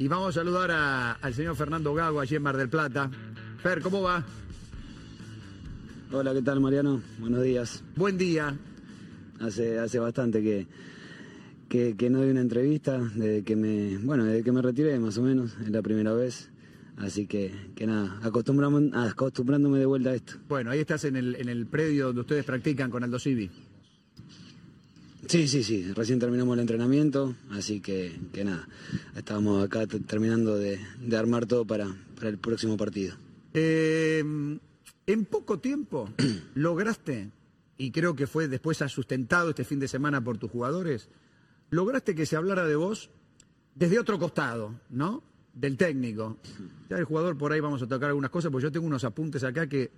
Y 0.00 0.08
vamos 0.08 0.30
a 0.30 0.40
saludar 0.40 0.70
a- 0.70 1.12
al 1.12 1.34
señor 1.34 1.54
Fernando 1.56 1.92
Gago 1.92 2.20
allí 2.20 2.34
en 2.36 2.42
Mar 2.42 2.56
del 2.56 2.70
Plata. 2.70 3.10
Fer, 3.62 3.82
¿cómo 3.82 4.00
va? 4.00 4.24
Hola, 6.10 6.32
¿qué 6.32 6.40
tal 6.40 6.58
Mariano? 6.58 7.02
Buenos 7.18 7.42
días. 7.42 7.84
Buen 7.96 8.16
día. 8.16 8.56
Hace, 9.40 9.78
hace 9.78 9.98
bastante 9.98 10.42
que, 10.42 10.66
que, 11.68 11.96
que 11.98 12.08
no 12.08 12.20
doy 12.20 12.30
una 12.30 12.40
entrevista, 12.40 12.98
desde 12.98 13.42
que 13.44 13.56
me, 13.56 13.98
bueno, 13.98 14.24
desde 14.24 14.42
que 14.42 14.52
me 14.52 14.62
retiré 14.62 14.98
más 14.98 15.18
o 15.18 15.22
menos, 15.22 15.54
es 15.62 15.68
la 15.70 15.82
primera 15.82 16.14
vez. 16.14 16.50
Así 16.96 17.26
que, 17.26 17.52
que 17.74 17.86
nada, 17.86 18.18
acostumbrándome 18.22 19.78
de 19.78 19.86
vuelta 19.86 20.10
a 20.10 20.14
esto. 20.14 20.34
Bueno, 20.48 20.70
ahí 20.70 20.80
estás 20.80 21.04
en 21.04 21.16
el, 21.16 21.34
en 21.36 21.48
el 21.50 21.66
predio 21.66 22.06
donde 22.06 22.22
ustedes 22.22 22.44
practican 22.46 22.90
con 22.90 23.04
Aldo 23.04 23.18
Civi. 23.18 23.50
Sí, 25.30 25.46
sí, 25.46 25.62
sí, 25.62 25.92
recién 25.92 26.18
terminamos 26.18 26.54
el 26.54 26.62
entrenamiento, 26.62 27.36
así 27.52 27.80
que, 27.80 28.18
que 28.32 28.44
nada, 28.44 28.66
estábamos 29.14 29.62
acá 29.62 29.86
terminando 29.86 30.58
de, 30.58 30.80
de 30.98 31.16
armar 31.16 31.46
todo 31.46 31.64
para, 31.64 31.86
para 32.16 32.30
el 32.30 32.38
próximo 32.38 32.76
partido. 32.76 33.14
Eh, 33.54 34.24
en 35.06 35.24
poco 35.26 35.60
tiempo 35.60 36.08
lograste, 36.54 37.30
y 37.78 37.92
creo 37.92 38.16
que 38.16 38.26
fue 38.26 38.48
después 38.48 38.78
sustentado 38.88 39.50
este 39.50 39.62
fin 39.62 39.78
de 39.78 39.86
semana 39.86 40.20
por 40.20 40.36
tus 40.36 40.50
jugadores, 40.50 41.08
lograste 41.70 42.16
que 42.16 42.26
se 42.26 42.34
hablara 42.34 42.66
de 42.66 42.74
vos 42.74 43.10
desde 43.76 44.00
otro 44.00 44.18
costado, 44.18 44.80
¿no? 44.88 45.22
Del 45.54 45.76
técnico. 45.76 46.38
Ya 46.88 46.96
el 46.96 47.04
jugador 47.04 47.38
por 47.38 47.52
ahí 47.52 47.60
vamos 47.60 47.80
a 47.82 47.86
tocar 47.86 48.08
algunas 48.08 48.32
cosas, 48.32 48.50
porque 48.50 48.64
yo 48.64 48.72
tengo 48.72 48.88
unos 48.88 49.04
apuntes 49.04 49.44
acá 49.44 49.68
que 49.68 49.92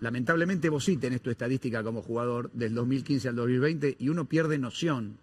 lamentablemente 0.00 0.68
vos 0.68 0.84
sí 0.84 0.96
tenés 0.96 1.22
tu 1.22 1.30
estadística 1.30 1.82
como 1.82 2.02
jugador 2.02 2.50
del 2.52 2.74
2015 2.74 3.28
al 3.28 3.36
2020 3.36 3.96
y 3.98 4.08
uno 4.08 4.26
pierde 4.26 4.58
noción. 4.58 5.18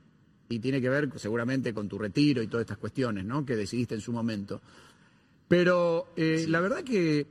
Y 0.49 0.59
tiene 0.59 0.81
que 0.81 0.89
ver 0.89 1.09
seguramente 1.15 1.73
con 1.73 1.87
tu 1.87 1.97
retiro 1.97 2.41
y 2.41 2.47
todas 2.47 2.63
estas 2.63 2.77
cuestiones, 2.77 3.25
¿no? 3.25 3.45
Que 3.45 3.55
decidiste 3.55 3.95
en 3.95 4.01
su 4.01 4.11
momento. 4.11 4.61
Pero 5.47 6.07
eh, 6.15 6.45
la 6.47 6.59
verdad 6.59 6.83
que 6.83 7.25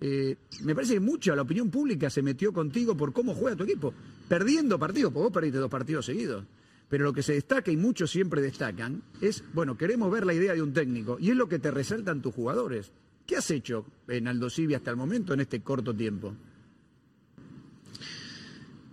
eh, 0.00 0.36
me 0.62 0.74
parece 0.74 0.94
que 0.94 1.00
mucha 1.00 1.34
la 1.34 1.42
opinión 1.42 1.70
pública 1.70 2.10
se 2.10 2.22
metió 2.22 2.52
contigo 2.52 2.96
por 2.96 3.12
cómo 3.12 3.34
juega 3.34 3.56
tu 3.56 3.64
equipo. 3.64 3.94
Perdiendo 4.28 4.78
partidos, 4.78 5.12
porque 5.12 5.24
vos 5.24 5.32
perdiste 5.32 5.58
dos 5.58 5.70
partidos 5.70 6.06
seguidos. 6.06 6.44
Pero 6.88 7.04
lo 7.04 7.12
que 7.12 7.22
se 7.22 7.32
destaca, 7.32 7.70
y 7.70 7.76
muchos 7.76 8.10
siempre 8.10 8.40
destacan, 8.40 9.02
es, 9.20 9.42
bueno, 9.52 9.76
queremos 9.76 10.10
ver 10.10 10.24
la 10.24 10.34
idea 10.34 10.54
de 10.54 10.62
un 10.62 10.72
técnico. 10.72 11.18
Y 11.18 11.30
es 11.30 11.36
lo 11.36 11.48
que 11.48 11.58
te 11.58 11.70
resaltan 11.70 12.22
tus 12.22 12.34
jugadores. 12.34 12.92
¿Qué 13.26 13.36
has 13.36 13.50
hecho 13.50 13.86
en 14.06 14.28
Aldo 14.28 14.48
Civi 14.50 14.74
hasta 14.74 14.90
el 14.90 14.96
momento 14.96 15.34
en 15.34 15.40
este 15.40 15.60
corto 15.60 15.94
tiempo? 15.94 16.34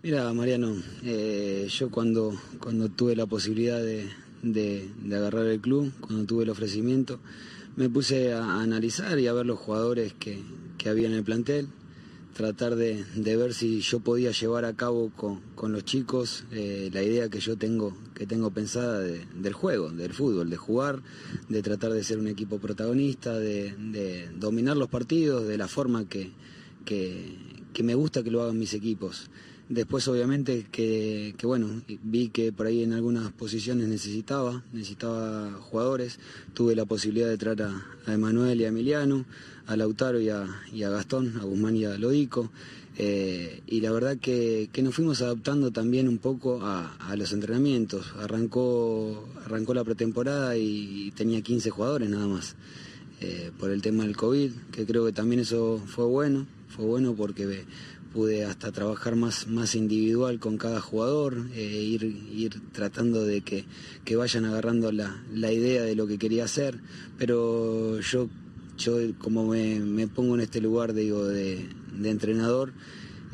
Mira, 0.03 0.33
Mariano, 0.33 0.75
eh, 1.05 1.65
yo 1.69 1.89
cuando, 1.89 2.37
cuando 2.59 2.89
tuve 2.89 3.15
la 3.15 3.25
posibilidad 3.25 3.81
de, 3.81 4.09
de- 4.41 4.89
agarrar 5.15 5.45
el 5.45 5.61
club, 5.61 5.93
cuando 6.01 6.25
tuve 6.25 6.43
el 6.43 6.49
ofrecimiento, 6.49 7.21
me 7.77 7.89
puse 7.89 8.33
a, 8.33 8.59
analizar 8.59 9.17
y 9.17 9.27
a 9.27 9.33
ver 9.33 9.45
los 9.45 9.57
jugadores 9.59 10.11
que, 10.19 10.43
que 10.77 10.89
había 10.89 11.07
en 11.07 11.13
el 11.13 11.23
plantel, 11.23 11.69
tratar 12.35 12.75
de, 12.75 13.05
de 13.15 13.37
ver 13.37 13.53
si 13.53 13.79
yo 13.79 14.01
podía 14.01 14.31
llevar 14.31 14.65
a 14.65 14.73
cabo 14.75 15.09
con, 15.15 15.39
con 15.55 15.71
los 15.71 15.85
chicos 15.85 16.43
eh, 16.51 16.89
la 16.91 17.01
idea 17.01 17.29
que 17.29 17.39
yo 17.39 17.55
tengo, 17.55 17.95
que 18.13 18.27
tengo 18.27 18.51
pensada 18.51 18.99
de- 18.99 19.25
del 19.41 19.53
juego, 19.53 19.89
del 19.89 20.11
fútbol, 20.11 20.49
de 20.49 20.57
jugar, 20.57 21.01
de 21.47 21.61
tratar 21.61 21.93
de 21.93 22.03
ser 22.03 22.19
un 22.19 22.27
equipo 22.27 22.57
protagonista, 22.57 23.39
de, 23.39 24.27
dominar 24.37 24.75
los 24.75 24.89
partidos 24.89 25.47
de 25.47 25.57
la 25.57 25.69
forma 25.69 26.09
que, 26.09 26.31
que 26.83 27.83
me 27.83 27.95
gusta 27.95 28.21
que 28.21 28.31
lo 28.31 28.41
hagan 28.43 28.59
mis 28.59 28.73
equipos. 28.73 29.29
Después, 29.73 30.07
obviamente, 30.07 30.67
que, 30.71 31.33
que, 31.35 31.47
bueno, 31.47 31.81
vi 32.03 32.29
que 32.29 32.51
por 32.51 32.67
ahí 32.67 32.83
en 32.83 32.93
algunas 32.93 33.31
posiciones 33.31 33.87
necesitaba, 33.87 34.61
necesitaba 34.71 35.51
jugadores. 35.53 36.19
Tuve 36.53 36.75
la 36.75 36.85
posibilidad 36.85 37.27
de 37.27 37.37
traer 37.37 37.63
a, 37.63 37.83
a 38.05 38.13
Emanuel 38.13 38.61
y 38.61 38.65
a 38.65 38.67
Emiliano, 38.67 39.25
a 39.65 39.75
Lautaro 39.75 40.19
y 40.21 40.29
a, 40.29 40.45
y 40.71 40.83
a 40.83 40.91
Gastón, 40.91 41.39
a 41.41 41.43
Guzmán 41.43 41.75
y 41.75 41.85
a 41.85 41.97
Lodico. 41.97 42.51
Eh, 42.99 43.61
y 43.65 43.81
la 43.81 43.91
verdad 43.91 44.17
que, 44.17 44.69
que 44.71 44.83
nos 44.83 44.93
fuimos 44.93 45.23
adaptando 45.23 45.71
también 45.71 46.07
un 46.07 46.19
poco 46.19 46.61
a, 46.61 46.95
a 46.97 47.15
los 47.15 47.33
entrenamientos. 47.33 48.13
Arrancó, 48.19 49.27
arrancó 49.43 49.73
la 49.73 49.83
pretemporada 49.83 50.55
y 50.55 51.11
tenía 51.15 51.41
15 51.41 51.71
jugadores 51.71 52.11
nada 52.11 52.27
más 52.27 52.55
eh, 53.21 53.51
por 53.57 53.71
el 53.71 53.81
tema 53.81 54.03
del 54.03 54.15
COVID, 54.15 54.51
que 54.71 54.85
creo 54.85 55.05
que 55.05 55.13
también 55.13 55.39
eso 55.39 55.81
fue 55.87 56.05
bueno, 56.05 56.45
fue 56.67 56.85
bueno 56.85 57.15
porque 57.15 57.65
pude 58.13 58.45
hasta 58.45 58.71
trabajar 58.71 59.15
más, 59.15 59.47
más 59.47 59.75
individual 59.75 60.39
con 60.39 60.57
cada 60.57 60.79
jugador, 60.79 61.47
eh, 61.53 61.61
ir, 61.63 62.03
ir 62.03 62.61
tratando 62.71 63.25
de 63.25 63.41
que, 63.41 63.65
que 64.05 64.15
vayan 64.15 64.45
agarrando 64.45 64.91
la, 64.91 65.23
la 65.33 65.51
idea 65.51 65.83
de 65.83 65.95
lo 65.95 66.05
que 66.07 66.17
quería 66.17 66.45
hacer, 66.45 66.79
pero 67.17 67.99
yo, 67.99 68.29
yo 68.77 68.97
como 69.17 69.47
me, 69.47 69.79
me 69.79 70.07
pongo 70.07 70.35
en 70.35 70.41
este 70.41 70.61
lugar 70.61 70.93
digo, 70.93 71.25
de, 71.25 71.67
de 71.97 72.09
entrenador, 72.09 72.73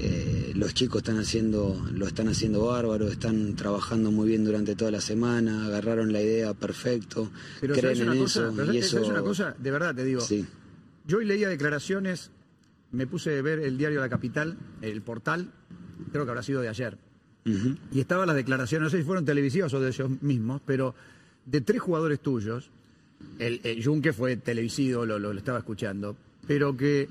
eh, 0.02 0.54
los 0.56 0.74
chicos 0.74 1.00
están 1.00 1.18
haciendo, 1.20 1.86
lo 1.94 2.08
están 2.08 2.30
haciendo 2.30 2.66
bárbaro, 2.66 3.10
están 3.10 3.58
trabajando 3.58 4.12
muy 4.12 4.30
bien 4.30 4.46
durante 4.46 4.74
toda 4.76 4.92
la 4.92 5.02
semana, 5.02 5.66
agarraron 5.66 6.14
la 6.14 6.22
idea 6.22 6.54
perfecto, 6.54 7.30
Pero 7.60 7.76
creen 7.76 7.98
¿sabes 7.98 8.18
en 8.18 8.24
eso? 8.24 8.54
Pero 8.56 8.74
y 8.74 8.82
¿sabes 8.82 8.94
eso 8.94 9.12
una 9.12 9.22
cosa? 9.22 9.56
De 9.60 9.72
verdad 9.72 9.94
te 9.94 10.06
digo. 10.06 10.22
sí. 10.22 10.46
Yo 11.06 11.18
hoy 11.18 11.26
leía 11.26 11.50
declaraciones, 11.50 12.30
me 12.92 13.08
puse 13.08 13.38
a 13.38 13.42
ver 13.42 13.60
el 13.60 13.78
diario 13.78 14.00
La 14.00 14.10
Capital, 14.10 14.58
el 14.82 15.02
portal, 15.02 15.52
creo 16.12 16.24
que 16.26 16.30
habrá 16.32 16.44
sido 16.44 16.62
de 16.62 16.70
ayer. 16.70 16.98
Y 17.92 18.00
estaban 18.00 18.28
las 18.28 18.36
declaraciones, 18.36 18.84
no 18.86 18.90
sé 18.92 18.98
si 19.00 19.04
fueron 19.04 19.26
televisivas 19.26 19.74
o 19.74 19.80
de 19.80 19.90
ellos 19.90 20.10
mismos, 20.22 20.62
pero 20.66 20.94
de 21.46 21.62
tres 21.62 21.82
jugadores 21.82 22.20
tuyos, 22.20 22.70
el, 23.40 23.60
el 23.64 23.84
Junque 23.84 24.14
fue 24.14 24.38
televisivo, 24.38 25.06
lo, 25.06 25.18
lo- 25.18 25.34
lo 25.34 25.40
estaba 25.40 25.58
escuchando, 25.60 26.16
pero 26.46 26.76
que 26.78 27.08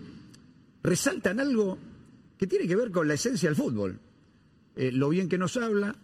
resaltan 0.83 1.41
algo 1.41 1.79
que 2.39 2.47
tiene 2.47 2.67
que 2.69 2.77
ver 2.77 2.91
con 2.91 3.09
la 3.09 3.15
esencia 3.15 3.49
del 3.49 3.57
fútbol. 3.57 3.99
Eh, 4.77 4.93
lo 4.93 5.09
bien 5.09 5.29
que 5.29 5.39
nos 5.39 5.57
habla, 5.57 5.97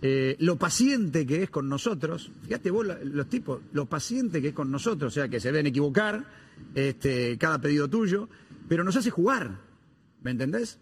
eh, 0.00 0.34
lo 0.40 0.56
paciente 0.56 1.24
que 1.24 1.44
es 1.44 1.50
con 1.50 1.68
nosotros. 1.68 2.30
Fíjate 2.44 2.70
vos, 2.70 2.84
la- 2.86 2.98
los 3.04 3.28
tipos, 3.28 3.60
lo 3.72 3.86
paciente 3.86 4.42
que 4.42 4.48
es 4.48 4.54
con 4.54 4.70
nosotros, 4.72 5.12
o 5.12 5.14
sea, 5.14 5.28
que 5.28 5.38
se 5.38 5.52
ven 5.52 5.66
equivocar 5.66 6.24
este, 6.74 7.38
cada 7.38 7.60
pedido 7.60 7.88
tuyo, 7.88 8.28
pero 8.68 8.84
nos 8.84 8.96
hace 8.96 9.10
jugar, 9.10 9.58
¿me 10.22 10.30
entendés? 10.30 10.78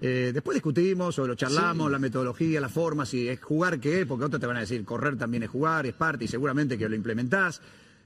Eh, 0.00 0.32
después 0.34 0.54
discutimos 0.54 1.18
o 1.18 1.26
lo 1.26 1.34
charlamos, 1.34 1.90
la 1.90 1.98
metodología, 1.98 2.60
la 2.60 2.68
forma, 2.68 3.06
si 3.06 3.28
es 3.28 3.40
jugar 3.40 3.80
qué 3.80 4.00
es, 4.00 4.06
porque 4.06 4.24
otros 4.24 4.40
te 4.40 4.46
van 4.46 4.56
a 4.56 4.60
decir 4.60 4.84
correr 4.84 5.16
también 5.16 5.42
es 5.44 5.50
jugar, 5.50 5.86
es 5.86 5.94
parte, 5.94 6.24
y 6.24 6.28
seguramente 6.28 6.76
que 6.76 6.88
lo 6.88 6.94
implementás, 6.94 7.60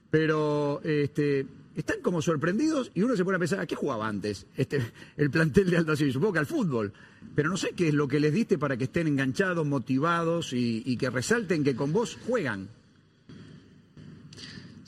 pero 0.09 0.81
este, 0.83 1.45
están 1.75 2.01
como 2.01 2.21
sorprendidos 2.21 2.91
y 2.93 3.01
uno 3.01 3.15
se 3.15 3.23
pone 3.23 3.35
a 3.35 3.39
pensar, 3.39 3.59
¿a 3.59 3.65
qué 3.65 3.75
jugaba 3.75 4.07
antes 4.07 4.47
este, 4.55 4.81
el 5.17 5.29
plantel 5.29 5.69
de 5.69 5.77
Aldo 5.77 5.95
Civi? 5.95 6.11
Supongo 6.11 6.33
que 6.33 6.39
al 6.39 6.45
fútbol, 6.45 6.93
pero 7.35 7.49
no 7.49 7.57
sé 7.57 7.71
qué 7.75 7.89
es 7.89 7.93
lo 7.93 8.07
que 8.07 8.19
les 8.19 8.33
diste 8.33 8.57
para 8.57 8.77
que 8.77 8.85
estén 8.85 9.07
enganchados, 9.07 9.65
motivados 9.65 10.53
y, 10.53 10.83
y 10.85 10.97
que 10.97 11.09
resalten 11.09 11.63
que 11.63 11.75
con 11.75 11.91
vos 11.91 12.17
juegan. 12.27 12.69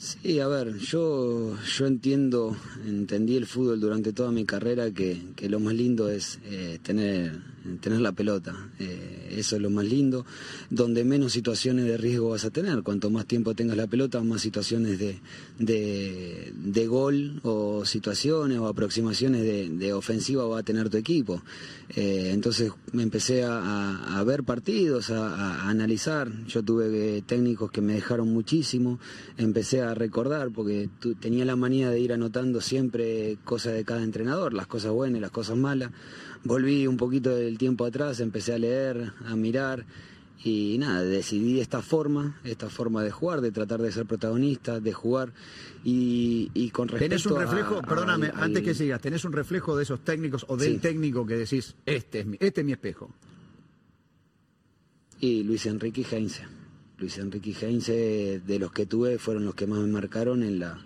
Sí, 0.02 0.40
a 0.40 0.48
ver, 0.48 0.78
yo, 0.78 1.56
yo 1.62 1.86
entiendo, 1.86 2.56
entendí 2.84 3.36
el 3.36 3.46
fútbol 3.46 3.78
durante 3.78 4.12
toda 4.12 4.32
mi 4.32 4.44
carrera 4.44 4.90
que, 4.90 5.28
que 5.36 5.48
lo 5.48 5.60
más 5.60 5.74
lindo 5.74 6.08
es 6.08 6.40
eh, 6.44 6.80
tener, 6.82 7.38
tener 7.80 8.00
la 8.00 8.12
pelota. 8.12 8.70
Eh, 8.78 9.34
eso 9.38 9.56
es 9.56 9.62
lo 9.62 9.70
más 9.70 9.84
lindo. 9.84 10.24
Donde 10.70 11.04
menos 11.04 11.32
situaciones 11.32 11.86
de 11.86 11.96
riesgo 11.96 12.30
vas 12.30 12.44
a 12.44 12.50
tener. 12.50 12.82
Cuanto 12.82 13.10
más 13.10 13.26
tiempo 13.26 13.54
tengas 13.54 13.76
la 13.76 13.86
pelota, 13.86 14.22
más 14.22 14.42
situaciones 14.42 14.98
de, 14.98 15.18
de, 15.58 16.86
gol 16.86 17.40
o 17.42 17.84
situaciones 17.84 18.58
o 18.58 18.66
aproximaciones 18.66 19.42
de, 19.42 19.92
ofensiva 19.92 20.46
va 20.46 20.58
a 20.58 20.62
tener 20.62 20.88
tu 20.90 20.96
equipo. 20.96 21.42
Eh, 21.94 22.30
entonces 22.32 22.72
me 22.92 23.02
empecé 23.02 23.44
a, 23.44 24.22
ver 24.26 24.44
partidos, 24.44 25.10
a, 25.10 25.62
a 25.62 25.68
analizar. 25.68 26.30
Yo 26.46 26.62
tuve 26.62 27.18
eh, 27.18 27.22
técnicos 27.22 27.70
que 27.70 27.80
me 27.80 27.94
dejaron 27.94 28.28
muchísimo. 28.32 28.98
Empecé 29.36 29.82
a 29.82 29.94
recordar 29.94 30.50
porque 30.50 30.88
tu- 31.00 31.14
tenía 31.14 31.44
la 31.44 31.56
manía 31.56 31.90
de 31.90 32.00
ir 32.00 32.12
anotando 32.12 32.60
siempre 32.60 33.38
cosas 33.44 33.74
de 33.74 33.84
cada 33.84 34.02
entrenador, 34.02 34.54
las 34.54 34.66
cosas 34.66 34.92
buenas 34.92 35.18
y 35.18 35.20
las 35.20 35.30
cosas 35.30 35.56
malas. 35.56 35.90
Volví 36.44 36.86
un 36.88 36.96
poquito 36.96 37.30
del 37.36 37.51
tiempo 37.58 37.84
atrás, 37.84 38.20
empecé 38.20 38.54
a 38.54 38.58
leer, 38.58 39.12
a 39.26 39.36
mirar. 39.36 39.84
Y 40.44 40.76
nada, 40.78 41.02
decidí 41.04 41.60
esta 41.60 41.82
forma, 41.82 42.40
esta 42.42 42.68
forma 42.68 43.04
de 43.04 43.12
jugar, 43.12 43.40
de 43.42 43.52
tratar 43.52 43.80
de 43.80 43.92
ser 43.92 44.06
protagonista, 44.06 44.80
de 44.80 44.92
jugar. 44.92 45.32
Y, 45.84 46.50
y 46.52 46.70
con 46.70 46.88
respecto 46.88 47.10
¿Tenés 47.16 47.26
un 47.26 47.38
reflejo, 47.38 47.78
a- 47.78 47.82
perdóname, 47.82 48.32
antes 48.34 48.62
que 48.64 48.74
sigas, 48.74 49.00
tenés 49.00 49.24
un 49.24 49.32
reflejo 49.32 49.76
de 49.76 49.84
esos 49.84 50.00
técnicos 50.00 50.44
o 50.48 50.56
del 50.56 50.74
Sí. 50.74 50.78
técnico 50.78 51.24
que 51.26 51.36
decís, 51.36 51.76
este 51.86 52.20
es 52.20 52.26
mi, 52.26 52.36
este 52.40 52.62
es 52.62 52.66
mi 52.66 52.72
espejo? 52.72 53.10
Y 55.20 55.44
Luis 55.44 55.66
Enrique 55.66 56.04
Heinze. 56.10 56.42
Luis 56.98 57.18
Enrique 57.18 57.54
Heinze, 57.60 58.40
de 58.44 58.58
los 58.58 58.72
que 58.72 58.86
tuve, 58.86 59.18
fueron 59.18 59.44
los 59.44 59.54
que 59.54 59.66
más 59.66 59.78
me 59.80 59.88
marcaron 59.88 60.42
en 60.42 60.58
la, 60.58 60.78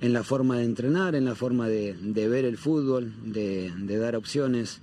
en 0.00 0.12
la 0.12 0.22
forma 0.22 0.58
de 0.58 0.64
entrenar, 0.64 1.14
en 1.14 1.24
la 1.24 1.34
forma 1.34 1.68
de, 1.68 1.94
de 1.94 2.28
ver 2.28 2.44
el 2.44 2.56
fútbol, 2.58 3.12
de, 3.32 3.72
de 3.76 3.96
dar 3.98 4.16
opciones. 4.16 4.80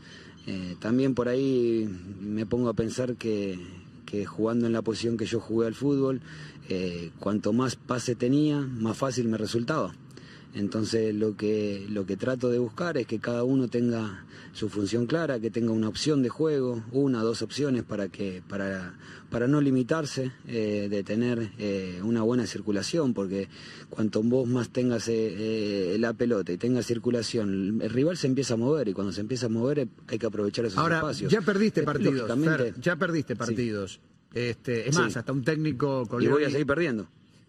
Eh, 0.47 0.77
también 0.79 1.13
por 1.13 1.27
ahí 1.27 1.87
me 2.21 2.45
pongo 2.45 2.69
a 2.69 2.73
pensar 2.73 3.15
que, 3.15 3.59
que 4.05 4.25
jugando 4.25 4.65
en 4.65 4.73
la 4.73 4.81
posición 4.81 5.17
que 5.17 5.25
yo 5.25 5.39
jugué 5.39 5.67
al 5.67 5.75
fútbol, 5.75 6.21
eh, 6.69 7.11
cuanto 7.19 7.53
más 7.53 7.75
pase 7.75 8.15
tenía, 8.15 8.59
más 8.61 8.97
fácil 8.97 9.27
me 9.27 9.37
resultaba. 9.37 9.93
Entonces 10.57 11.13
lo 11.13 11.37
que, 11.37 11.85
lo 11.89 12.05
que 12.07 12.17
trato 12.17 12.49
de 12.49 12.57
buscar 12.57 12.97
es 12.97 13.05
que 13.05 13.19
cada 13.19 13.43
uno 13.43 13.67
tenga 13.67 14.25
su 14.53 14.69
función 14.69 15.05
clara, 15.05 15.39
que 15.39 15.51
tenga 15.51 15.71
una 15.71 15.87
opción 15.87 16.23
de 16.23 16.29
juego, 16.29 16.83
una 16.91 17.21
o 17.21 17.25
dos 17.25 17.43
opciones 17.43 17.83
para, 17.83 18.09
que, 18.09 18.41
para, 18.49 18.95
para 19.29 19.47
no 19.47 19.61
limitarse 19.61 20.31
eh, 20.47 20.87
de 20.89 21.03
tener 21.03 21.51
eh, 21.59 21.99
una 22.03 22.23
buena 22.23 22.47
circulación, 22.47 23.13
porque 23.13 23.49
cuanto 23.89 24.23
vos 24.23 24.47
más 24.47 24.69
tengas 24.69 25.07
eh, 25.09 25.95
la 25.99 26.13
pelota 26.13 26.51
y 26.51 26.57
tengas 26.57 26.87
circulación, 26.87 27.79
el 27.79 27.89
rival 27.91 28.17
se 28.17 28.25
empieza 28.25 28.55
a 28.55 28.57
mover 28.57 28.87
y 28.87 28.93
cuando 28.93 29.13
se 29.13 29.21
empieza 29.21 29.45
a 29.45 29.49
mover 29.49 29.87
hay 30.07 30.17
que 30.17 30.25
aprovechar 30.25 30.65
esos 30.65 30.79
Ahora, 30.79 30.97
espacios. 30.97 31.31
Ya 31.31 31.41
perdiste 31.41 31.83
partidos, 31.83 32.27
ya 32.81 32.95
perdiste 32.95 33.35
partidos. 33.35 33.99
Este, 34.33 34.89
es 34.89 34.95
más, 34.97 35.15
hasta 35.17 35.31
un 35.31 35.43
técnico... 35.43 36.07
Y 36.19 36.27
voy 36.27 36.43
a 36.43 36.49
seguir 36.49 36.65
perdiendo. 36.65 37.07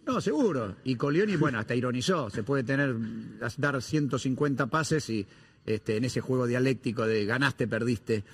No, 0.08 0.22
seguro. 0.22 0.76
Y 0.84 0.96
Colioni, 0.96 1.36
bueno, 1.36 1.58
hasta 1.58 1.74
ironizó. 1.74 2.30
Se 2.30 2.42
puede 2.42 2.64
tener, 2.64 2.96
dar 3.58 3.82
150 3.82 4.66
pases 4.68 5.10
y 5.10 5.26
este, 5.66 5.98
en 5.98 6.04
ese 6.06 6.22
juego 6.22 6.46
dialéctico 6.46 7.06
de 7.06 7.26
ganaste, 7.26 7.68
perdiste. 7.68 8.24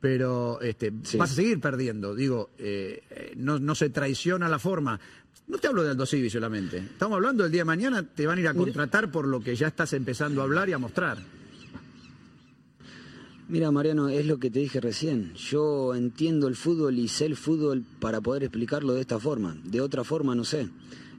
Pero 0.00 0.60
este, 0.60 0.92
vas 1.18 1.32
a 1.32 1.34
seguir 1.34 1.60
perdiendo. 1.60 2.14
Digo, 2.14 2.50
eh, 2.56 3.32
no, 3.36 3.74
se 3.74 3.90
traiciona 3.90 4.48
la 4.48 4.60
forma. 4.60 5.00
No 5.48 5.58
te 5.58 5.66
hablo 5.66 5.82
de 5.82 5.90
Aldo 5.90 6.06
Civi 6.06 6.30
solamente. 6.30 6.78
Estamos 6.78 7.16
hablando 7.16 7.42
del 7.42 7.50
día 7.50 7.62
de 7.62 7.66
mañana, 7.66 8.04
te 8.04 8.28
van 8.28 8.38
a 8.38 8.40
ir 8.40 8.48
a 8.48 8.54
contratar 8.54 9.10
por 9.10 9.26
lo 9.26 9.40
que 9.40 9.56
ya 9.56 9.66
estás 9.66 9.92
empezando 9.92 10.40
a 10.40 10.44
hablar 10.44 10.68
y 10.68 10.72
a 10.72 10.78
mostrar. 10.78 11.18
Mira, 13.48 13.72
Mariano, 13.72 14.08
es 14.08 14.24
lo 14.24 14.38
que 14.38 14.50
te 14.50 14.60
dije 14.60 14.80
recién. 14.80 15.34
Yo 15.34 15.96
entiendo 15.96 16.46
el 16.46 16.54
fútbol 16.54 16.96
y 16.96 17.08
sé 17.08 17.26
el 17.26 17.36
fútbol 17.36 17.82
para 17.98 18.20
poder 18.20 18.44
explicarlo 18.44 18.94
de 18.94 19.00
esta 19.00 19.18
forma. 19.18 19.56
De 19.64 19.80
otra 19.80 20.04
forma, 20.04 20.36
no 20.36 20.44
sé. 20.44 20.68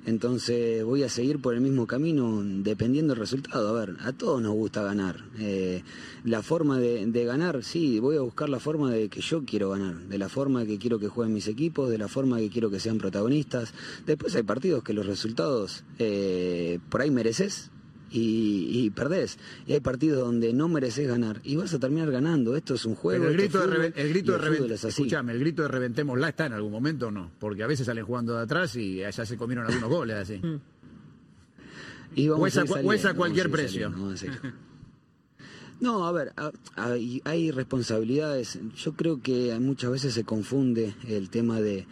Entonces 0.05 0.83
voy 0.83 1.03
a 1.03 1.09
seguir 1.09 1.39
por 1.39 1.55
el 1.55 1.61
mismo 1.61 1.87
camino 1.87 2.41
dependiendo 2.43 3.13
del 3.13 3.19
resultado. 3.19 3.69
A 3.69 3.85
ver, 3.85 3.97
a 4.01 4.13
todos 4.13 4.41
nos 4.41 4.53
gusta 4.53 4.83
ganar. 4.83 5.23
Eh, 5.39 5.83
la 6.23 6.43
forma 6.43 6.79
de, 6.79 7.25
ganar, 7.25 7.63
sí, 7.63 7.99
voy 7.99 8.17
a 8.17 8.21
buscar 8.21 8.49
la 8.49 8.59
forma 8.59 8.91
de 8.91 9.09
que 9.09 9.21
yo 9.21 9.45
quiero 9.45 9.71
ganar, 9.71 9.95
de 9.95 10.17
la 10.17 10.29
forma 10.29 10.65
que 10.65 10.77
quiero 10.77 10.99
que 10.99 11.07
jueguen 11.07 11.33
mis 11.33 11.47
equipos, 11.47 11.89
de 11.89 11.97
la 11.97 12.07
forma 12.07 12.37
que 12.37 12.49
quiero 12.49 12.69
que 12.69 12.79
sean 12.79 12.99
protagonistas. 12.99 13.73
Después 14.05 14.35
hay 14.35 14.43
partidos 14.43 14.83
que 14.83 14.93
los 14.93 15.07
resultados 15.07 15.83
eh, 15.97 16.79
por 16.89 17.01
ahí 17.01 17.09
mereces, 17.09 17.71
y, 18.11 18.89
perdés. 18.91 19.37
Y 19.67 19.73
hay 19.73 19.79
partidos 19.79 20.19
donde 20.19 20.53
no 20.53 20.67
mereces 20.67 21.07
ganar 21.07 21.41
y 21.43 21.55
vas 21.55 21.73
a 21.73 21.79
terminar 21.79 22.11
ganando. 22.11 22.55
Esto 22.55 22.75
es 22.75 22.85
un 22.85 22.95
juego. 22.95 23.27
el 23.27 23.33
grito, 23.33 23.67
de, 23.67 23.93
el 23.95 24.09
grito 24.09 24.37
de 24.37 24.37
el 25.29 25.39
grito 25.39 25.61
de 25.63 25.67
reventémosla 25.67 26.29
está 26.29 26.45
en 26.45 26.53
algún 26.53 26.71
momento 26.71 27.07
o 27.07 27.11
no, 27.11 27.31
porque 27.39 27.63
a 27.63 27.67
veces 27.67 27.85
salen 27.85 28.05
jugando 28.05 28.35
de 28.35 28.43
atrás 28.43 28.75
y 28.75 28.97
ya 28.97 29.11
se 29.11 29.37
comieron 29.37 29.65
algunos 29.65 29.89
goles 29.89 30.15
así. 30.17 30.41
Y 32.15 32.29
o, 32.29 32.47
esa, 32.47 32.61
a 32.61 33.13
cualquier 33.13 33.51
precio. 33.51 33.93
No, 35.81 36.07
a 36.07 36.11
ver, 36.13 36.31
hay, 37.25 37.51
responsabilidades. 37.51 38.59
Yo 38.77 38.93
creo 38.93 39.21
que 39.21 39.57
muchas 39.59 39.91
veces 39.91 40.13
se 40.13 40.23
confunde 40.23 40.95
el 41.07 41.29
tema 41.29 41.59
de, 41.59 41.85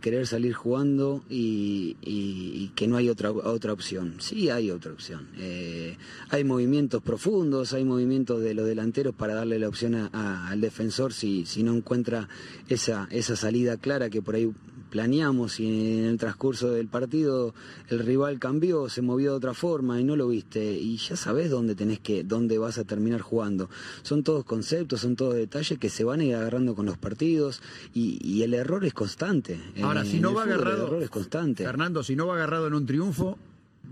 querer 0.00 0.26
salir 0.26 0.54
jugando 0.54 1.22
y, 1.28 2.70
que 2.74 2.88
no 2.88 2.96
hay 2.96 3.10
otra, 3.10 3.30
otra 3.30 3.72
opción. 3.74 4.14
Sí 4.20 4.48
hay 4.48 4.70
otra 4.70 4.92
opción. 4.92 5.28
Eh, 5.38 5.98
hay 6.30 6.44
movimientos 6.44 7.02
profundos, 7.02 7.74
hay 7.74 7.84
movimientos 7.84 8.40
de 8.40 8.54
los 8.54 8.66
delanteros 8.66 9.14
para 9.14 9.34
darle 9.34 9.58
la 9.58 9.68
opción 9.68 9.94
al 9.94 10.60
defensor 10.60 11.12
si, 11.12 11.44
si 11.44 11.62
no 11.62 11.74
encuentra 11.74 12.28
esa, 12.68 13.06
esa 13.10 13.36
salida 13.36 13.76
clara 13.76 14.08
que 14.08 14.22
por 14.22 14.34
ahí 14.34 14.50
planeamos 14.90 15.60
y 15.60 15.98
en 15.98 16.04
el 16.04 16.18
transcurso 16.18 16.70
del 16.70 16.88
partido 16.88 17.54
el 17.88 18.00
rival 18.00 18.38
cambió, 18.38 18.88
se 18.88 19.02
movió 19.02 19.32
de 19.32 19.36
otra 19.36 19.54
forma 19.54 20.00
y 20.00 20.04
no 20.04 20.16
lo 20.16 20.28
viste 20.28 20.72
y 20.72 20.96
ya 20.96 21.16
sabes 21.16 21.50
dónde 21.50 21.74
tenés 21.74 22.00
que, 22.00 22.24
dónde 22.24 22.58
vas 22.58 22.78
a 22.78 22.84
terminar 22.84 23.20
jugando. 23.20 23.68
Son 24.02 24.22
todos 24.22 24.44
conceptos, 24.44 25.00
son 25.00 25.16
todos 25.16 25.34
detalles 25.34 25.78
que 25.78 25.88
se 25.88 26.04
van 26.04 26.20
a 26.20 26.24
ir 26.24 26.34
agarrando 26.34 26.74
con 26.74 26.86
los 26.86 26.98
partidos 26.98 27.62
y, 27.94 28.42
el 28.46 28.54
error 28.54 28.84
es 28.84 28.94
constante. 28.94 29.58
Ahora, 29.82 30.04
si 30.04 30.20
no 30.20 30.32
va 30.32 30.44
agarrado, 30.44 30.76
el 30.76 30.86
error 30.86 31.02
es 31.02 31.10
constante. 31.10 31.64
Fernando, 31.64 32.04
si 32.04 32.14
no 32.14 32.26
va 32.26 32.34
agarrado 32.34 32.68
en 32.68 32.74
un 32.74 32.86
triunfo, 32.86 33.38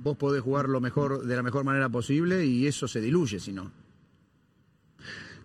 vos 0.02 0.16
podés 0.16 0.42
jugar 0.42 0.68
lo 0.68 0.80
mejor 0.80 1.24
de 1.24 1.34
la 1.34 1.42
mejor 1.42 1.64
manera 1.64 1.88
posible 1.88 2.46
y 2.46 2.66
eso 2.66 2.86
se 2.86 3.00
diluye 3.00 3.40
si 3.40 3.52
no. 3.52 3.72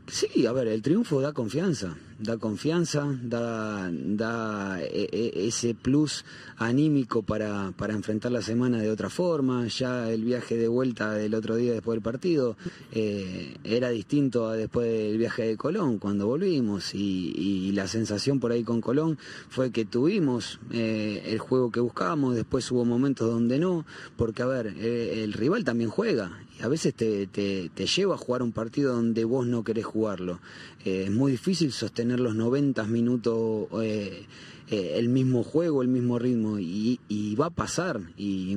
Sí, 0.08 0.46
a 0.46 0.52
ver, 0.52 0.68
el 0.68 0.82
triunfo 0.82 1.22
da 1.22 1.34
confianza, 1.34 1.96
da 2.20 2.38
confianza, 2.38 3.18
da, 3.24 3.90
da 3.92 4.82
e, 4.84 5.08
e, 5.12 5.48
ese 5.48 5.74
plus 5.74 6.26
anímico 6.58 7.24
para, 7.24 7.72
para, 7.72 7.94
enfrentar 7.94 8.32
la 8.32 8.42
semana 8.42 8.80
de 8.80 8.92
otra 8.92 9.10
forma. 9.10 9.68
Ya 9.68 10.12
el 10.12 10.26
viaje 10.26 10.58
de 10.58 10.68
vuelta 10.68 11.14
del 11.14 11.34
otro 11.34 11.56
día 11.56 11.72
después 11.72 11.96
del 11.96 12.04
partido 12.04 12.58
eh, 12.92 13.56
era 13.64 13.90
distinto 13.90 14.48
a 14.48 14.56
después 14.56 14.92
del 14.92 15.18
viaje 15.18 15.44
de 15.44 15.58
Colón, 15.58 15.98
cuando 15.98 16.28
volvimos. 16.28 16.94
Y, 16.94 17.72
la 17.74 17.88
sensación 17.88 18.40
por 18.40 18.52
ahí 18.52 18.64
con 18.64 18.82
Colón 18.82 19.18
fue 19.48 19.72
que 19.72 19.86
tuvimos 19.86 20.60
eh, 20.72 21.24
el 21.28 21.40
juego 21.40 21.72
que 21.72 21.80
buscábamos, 21.80 22.36
después 22.36 22.70
hubo 22.72 22.84
momentos 22.84 23.30
donde 23.30 23.60
no, 23.60 23.86
porque 24.18 24.42
a 24.42 24.48
ver, 24.48 24.74
eh, 24.78 25.24
el 25.24 25.34
rival 25.34 25.64
también 25.64 25.90
juega 25.90 26.32
a 26.62 26.68
veces 26.68 26.94
te, 26.94 27.28
te, 27.28 27.86
lleva 27.86 28.16
a 28.16 28.18
jugar 28.18 28.42
un 28.42 28.52
partido 28.52 28.94
donde 28.94 29.24
vos 29.24 29.48
no 29.48 29.64
querés 29.64 29.86
jugarlo. 29.86 30.40
Eh, 30.86 31.04
es 31.06 31.12
muy 31.12 31.32
difícil 31.32 31.72
sostener 31.72 32.20
los 32.20 32.36
90 32.36 32.84
minutos 32.86 33.68
eh, 33.82 34.26
eh, 34.72 34.94
el 34.98 35.10
mismo 35.10 35.44
juego, 35.44 35.82
el 35.82 35.88
mismo 35.88 36.20
ritmo, 36.20 36.60
y, 36.60 37.00
va 37.36 37.48
a 37.48 37.50
pasar, 37.50 38.02
y, 38.18 38.56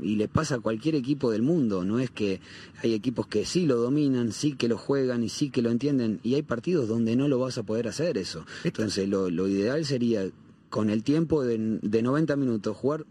le 0.00 0.28
pasa 0.28 0.56
a 0.56 0.60
cualquier 0.60 0.94
equipo 0.94 1.30
del 1.30 1.42
mundo. 1.42 1.84
No 1.84 1.98
es 1.98 2.10
que 2.10 2.40
hay 2.82 2.94
equipos 2.94 3.26
que 3.26 3.44
sí 3.44 3.66
lo 3.66 3.76
dominan, 3.76 4.32
sí 4.32 4.52
que 4.54 4.68
lo 4.68 4.78
juegan 4.78 5.24
y 5.24 5.28
sí 5.28 5.50
que 5.50 5.62
lo 5.62 5.70
entienden, 5.70 6.20
y 6.22 6.34
hay 6.34 6.42
partidos 6.42 6.88
donde 6.88 7.16
no 7.16 7.26
lo 7.26 7.38
vas 7.38 7.58
a 7.58 7.64
poder 7.64 7.88
hacer 7.88 8.18
eso. 8.18 8.46
Entonces, 8.64 9.08
lo, 9.08 9.30
lo 9.30 9.48
ideal 9.48 9.84
sería 9.84 10.30
con 10.70 10.90
el 10.90 11.02
tiempo 11.02 11.42
de, 11.42 11.78
de 11.82 12.02
90 12.02 12.36
minutos 12.36 12.76
jugar 12.76 13.04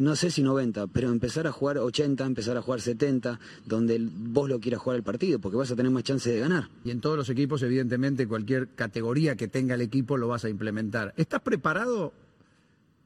no 0.00 0.16
sé 0.16 0.30
si 0.30 0.42
90, 0.42 0.86
pero 0.88 1.10
empezar 1.10 1.46
a 1.46 1.52
jugar 1.52 1.78
80, 1.78 2.24
empezar 2.24 2.56
a 2.56 2.62
jugar 2.62 2.80
70, 2.80 3.38
donde 3.66 4.00
vos 4.00 4.48
lo 4.48 4.58
quieras 4.58 4.80
jugar 4.80 4.96
el 4.96 5.02
partido, 5.02 5.38
porque 5.38 5.58
vas 5.58 5.70
a 5.70 5.76
tener 5.76 5.92
más 5.92 6.04
chance 6.04 6.30
de 6.32 6.40
ganar. 6.40 6.68
Y 6.84 6.90
en 6.90 7.00
todos 7.00 7.18
los 7.18 7.28
equipos, 7.28 7.62
evidentemente, 7.62 8.26
cualquier 8.26 8.68
categoría 8.68 9.36
que 9.36 9.46
tenga 9.46 9.74
el 9.74 9.82
equipo 9.82 10.16
lo 10.16 10.28
vas 10.28 10.44
a 10.44 10.48
implementar. 10.48 11.12
¿Estás 11.16 11.42
preparado 11.42 12.14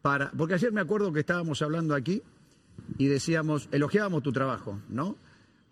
para.? 0.03 0.31
Porque 0.31 0.55
ayer 0.55 0.73
me 0.73 0.81
acuerdo 0.81 1.13
que 1.13 1.21
estábamos 1.21 1.61
hablando 1.63 1.97
aquí 1.97 2.23
y 2.97 3.07
decíamos, 3.07 3.69
elogiábamos 3.73 4.23
tu 4.23 4.33
trabajo, 4.33 4.79
¿no? 4.89 5.17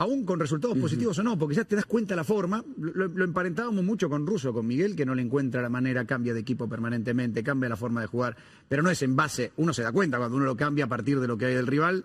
Aún 0.02 0.24
con 0.24 0.40
resultados 0.40 0.76
positivos 0.78 1.16
o 1.20 1.22
no, 1.22 1.38
porque 1.38 1.54
ya 1.54 1.64
te 1.64 1.76
das 1.76 1.86
cuenta 1.86 2.16
la 2.16 2.24
forma. 2.24 2.64
Lo, 2.76 3.24
emparentábamos 3.24 3.84
mucho 3.84 4.10
con 4.10 4.26
Russo, 4.26 4.52
con 4.52 4.66
Miguel, 4.66 4.96
que 4.96 5.06
no 5.06 5.14
le 5.14 5.22
encuentra 5.22 5.62
la 5.62 5.68
manera, 5.68 6.04
cambia 6.04 6.34
de 6.34 6.40
equipo 6.40 6.68
permanentemente, 6.68 7.44
cambia 7.44 7.68
la 7.68 7.76
forma 7.76 8.00
de 8.00 8.08
jugar, 8.08 8.36
pero 8.68 8.82
no 8.82 8.90
es 8.90 9.00
en 9.02 9.14
base, 9.14 9.52
uno 9.56 9.72
se 9.72 9.82
da 9.82 9.92
cuenta 9.92 10.18
cuando 10.18 10.36
uno 10.36 10.46
lo 10.46 10.56
cambia 10.56 10.86
a 10.86 10.88
partir 10.88 11.20
de 11.20 11.28
lo 11.28 11.38
que 11.38 11.46
hay 11.46 11.54
del 11.54 11.68
rival, 11.68 12.04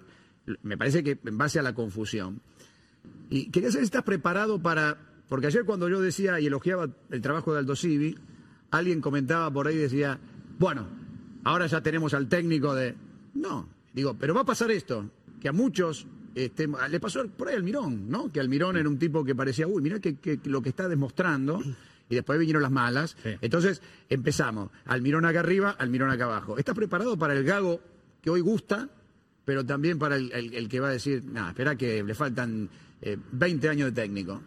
me 0.62 0.78
parece 0.78 1.04
que 1.04 1.18
en 1.26 1.38
base 1.40 1.58
a 1.58 1.64
la 1.64 1.74
confusión. 1.74 2.40
Y 3.32 3.50
quería 3.50 3.72
saber 3.72 3.86
si 3.86 3.88
estás 3.88 4.04
preparado 4.04 4.62
para, 4.62 4.98
porque 5.28 5.48
ayer 5.48 5.66
cuando 5.66 5.90
yo 5.90 6.00
decía 6.00 6.40
y 6.40 6.46
elogiaba 6.46 6.88
el 7.10 7.22
trabajo 7.22 7.54
de 7.54 7.60
Aldo 7.60 7.76
Civi, 7.76 8.16
alguien 8.70 9.02
comentaba 9.02 9.50
por 9.52 9.68
ahí 9.68 9.76
y 9.76 9.80
decía, 9.80 10.20
bueno, 10.60 10.88
ahora 11.44 11.66
ya 11.66 11.82
tenemos 11.82 12.14
al 12.14 12.30
técnico 12.30 12.76
de... 12.76 12.96
No, 13.34 13.68
digo, 13.92 14.16
pero 14.20 14.36
va 14.36 14.42
a 14.42 14.46
pasar 14.46 14.70
esto, 14.70 15.10
que 15.42 15.50
a 15.50 15.52
muchos 15.54 16.06
este, 16.38 16.68
le 16.90 17.00
pasó 17.00 17.28
por 17.30 17.48
ahí 17.48 17.56
al 17.56 17.64
Mirón, 17.64 18.10
¿no? 18.10 18.32
Que 18.32 18.40
Almirón 18.40 18.78
era 18.78 18.88
un 18.88 19.00
tipo 19.00 19.24
que 19.24 19.34
parecía, 19.34 19.66
uy, 19.66 19.82
mira 19.82 20.00
que, 20.00 20.40
lo 20.46 20.62
que 20.62 20.70
está 20.70 20.88
demostrando. 20.88 21.60
Y 22.10 22.16
después 22.16 22.40
vinieron 22.40 22.62
las 22.62 22.72
malas. 22.72 23.18
Entonces 23.42 23.82
empezamos. 24.08 24.70
Almirón 24.86 25.26
acá 25.26 25.40
arriba, 25.40 25.72
Almirón 25.72 26.12
acá 26.12 26.26
abajo. 26.26 26.58
¿Estás 26.58 26.76
preparado 26.76 27.18
para 27.18 27.34
el 27.34 27.44
gago 27.44 27.82
que 28.22 28.30
hoy 28.30 28.42
gusta, 28.42 28.88
pero 29.46 29.66
también 29.66 29.98
para 29.98 30.16
el, 30.16 30.70
que 30.70 30.80
va 30.80 30.90
a 30.90 30.92
decir, 30.92 31.26
nada, 31.26 31.50
espera 31.50 31.76
que 31.76 32.04
le 32.04 32.14
faltan 32.14 32.70
20 33.32 33.68
eh, 33.68 33.70
años 33.70 33.94
de 33.94 34.02
técnico? 34.02 34.42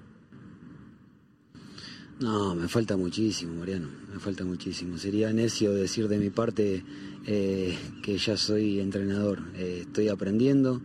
No, 2.20 2.54
me 2.54 2.68
falta 2.68 2.96
muchísimo, 2.96 3.54
Mariano, 3.54 3.88
me 4.12 4.20
falta 4.20 4.44
muchísimo. 4.44 4.96
Sería 4.96 5.32
necio 5.32 5.72
decir 5.74 6.06
de 6.06 6.18
mi 6.18 6.30
parte 6.30 6.84
eh, 7.26 7.78
que 8.02 8.16
ya 8.18 8.36
soy 8.36 8.80
entrenador. 8.80 9.42
Eh, 9.54 9.80
estoy 9.82 10.08
aprendiendo, 10.08 10.82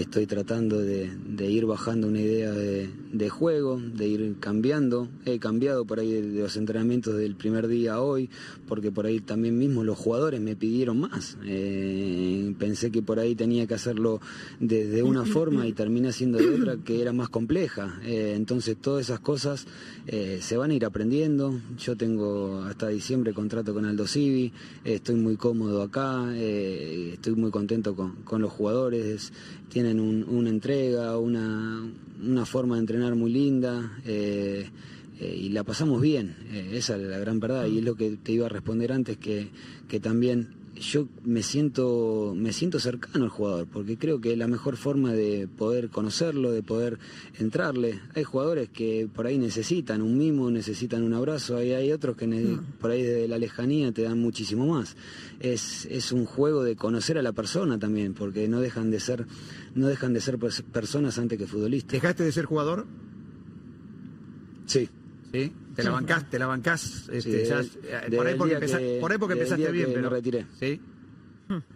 estoy 0.00 0.26
tratando 0.26 0.80
de, 0.80 1.10
ir 1.50 1.66
bajando 1.66 2.08
una 2.08 2.20
idea 2.20 2.52
de, 2.52 3.28
juego, 3.28 3.80
de 3.80 4.06
ir 4.06 4.36
cambiando. 4.40 5.08
He 5.24 5.38
cambiado 5.38 5.84
por 5.84 6.00
ahí 6.00 6.12
de, 6.12 6.42
los 6.42 6.56
entrenamientos 6.56 7.16
del 7.16 7.34
primer 7.34 7.66
día 7.66 7.94
a 7.94 8.00
hoy, 8.00 8.30
porque 8.66 8.92
por 8.92 9.06
ahí 9.06 9.20
también 9.20 9.58
mismo 9.58 9.84
los 9.84 9.98
jugadores 9.98 10.40
me 10.40 10.56
pidieron 10.56 11.00
más. 11.00 11.38
Eh, 11.44 12.54
pensé 12.58 12.90
que 12.90 13.02
por 13.02 13.18
ahí 13.18 13.34
tenía 13.34 13.66
que 13.66 13.74
hacerlo 13.74 14.20
de, 14.60 15.02
una 15.02 15.24
forma 15.24 15.66
y 15.66 15.72
terminé 15.72 16.08
haciendo 16.08 16.38
de 16.38 16.48
otra 16.48 16.76
que 16.76 17.00
era 17.00 17.12
más 17.12 17.28
compleja. 17.28 18.00
entonces 18.04 18.76
todas 18.76 19.06
esas 19.06 19.20
cosas 19.20 19.66
se 20.06 20.56
van 20.56 20.70
a 20.70 20.74
ir 20.74 20.84
aprendiendo. 20.84 21.60
Yo 21.78 21.96
tengo 21.96 22.62
hasta 22.62 22.88
diciembre 22.88 23.32
contrato 23.32 23.72
con 23.72 23.84
Aldo 23.84 24.06
Civi, 24.06 24.52
estoy 24.84 25.16
muy 25.16 25.36
cómodo 25.36 25.82
acá, 25.82 26.26
eh, 26.34 27.10
estoy 27.14 27.34
muy 27.34 27.50
contento 27.50 27.94
con, 27.94 28.42
los 28.42 28.52
jugadores, 28.52 29.32
tienen 29.86 30.24
una 30.28 30.50
entrega, 30.50 31.16
una, 31.16 31.88
una, 32.24 32.44
forma 32.44 32.74
de 32.74 32.80
entrenar 32.80 33.14
muy 33.14 33.30
linda. 33.30 33.98
Eh, 34.04 34.68
y 35.18 35.48
la 35.48 35.64
pasamos 35.64 36.02
bien, 36.02 36.36
esa 36.72 36.96
es 36.96 37.02
la 37.02 37.18
gran 37.18 37.40
verdad, 37.40 37.66
y 37.66 37.78
es 37.78 37.84
lo 37.84 37.94
que 37.94 38.18
te 38.22 38.32
iba 38.32 38.46
a 38.46 38.50
responder 38.50 38.92
antes, 38.92 39.16
que, 39.16 39.48
que 39.88 39.98
también 39.98 40.56
yo 40.78 41.08
me 41.24 41.42
siento, 41.42 42.34
me 42.36 42.52
siento 42.52 42.78
cercano 42.78 43.24
al 43.24 43.30
jugador, 43.30 43.66
porque 43.66 43.96
creo 43.96 44.20
que 44.20 44.32
es 44.32 44.38
la 44.38 44.46
mejor 44.46 44.76
forma 44.76 45.12
de 45.12 45.48
poder 45.48 45.88
conocerlo, 45.88 46.52
de 46.52 46.62
poder 46.62 46.98
entrarle. 47.38 48.00
Hay 48.14 48.24
jugadores 48.24 48.68
que 48.68 49.08
por 49.12 49.26
ahí 49.26 49.38
necesitan 49.38 50.02
un 50.02 50.16
mimo, 50.18 50.50
necesitan 50.50 51.02
un 51.02 51.14
abrazo, 51.14 51.56
hay, 51.56 51.72
hay 51.72 51.92
otros 51.92 52.16
que 52.16 52.26
mm. 52.26 52.78
por 52.80 52.90
ahí 52.90 53.02
desde 53.02 53.28
la 53.28 53.38
lejanía 53.38 53.92
te 53.92 54.02
dan 54.02 54.20
muchísimo 54.20 54.66
más. 54.66 54.96
Es, 55.40 55.86
es 55.86 56.12
un 56.12 56.24
juego 56.24 56.62
de 56.62 56.76
conocer 56.76 57.18
a 57.18 57.22
la 57.22 57.32
persona 57.32 57.78
también, 57.78 58.14
porque 58.14 58.48
no 58.48 58.60
dejan 58.60 58.90
de 58.90 59.00
ser, 59.00 59.26
no 59.76 59.86
dejan 59.88 60.12
de 60.14 60.20
ser 60.20 60.38
personas 60.38 61.18
antes 61.18 61.38
que 61.38 61.46
futbolistas. 61.46 61.92
¿Dejaste 61.92 62.24
de 62.24 62.32
ser 62.32 62.46
jugador? 62.46 62.86
Sí. 64.64 64.88
¿Sí? 65.32 65.52
Te 65.74 65.84
la 65.84 65.90
bancás, 65.90 66.30
te 66.30 66.38
la 66.38 66.46
bancás, 66.46 67.08
este, 67.12 67.46
por, 68.16 68.26
ahí 68.26 68.34
porque 69.18 69.34
empezaste 69.34 69.70
bien, 69.70 69.90
pero. 69.92 70.08
retiré. 70.08 70.46
Sí. 70.58 70.80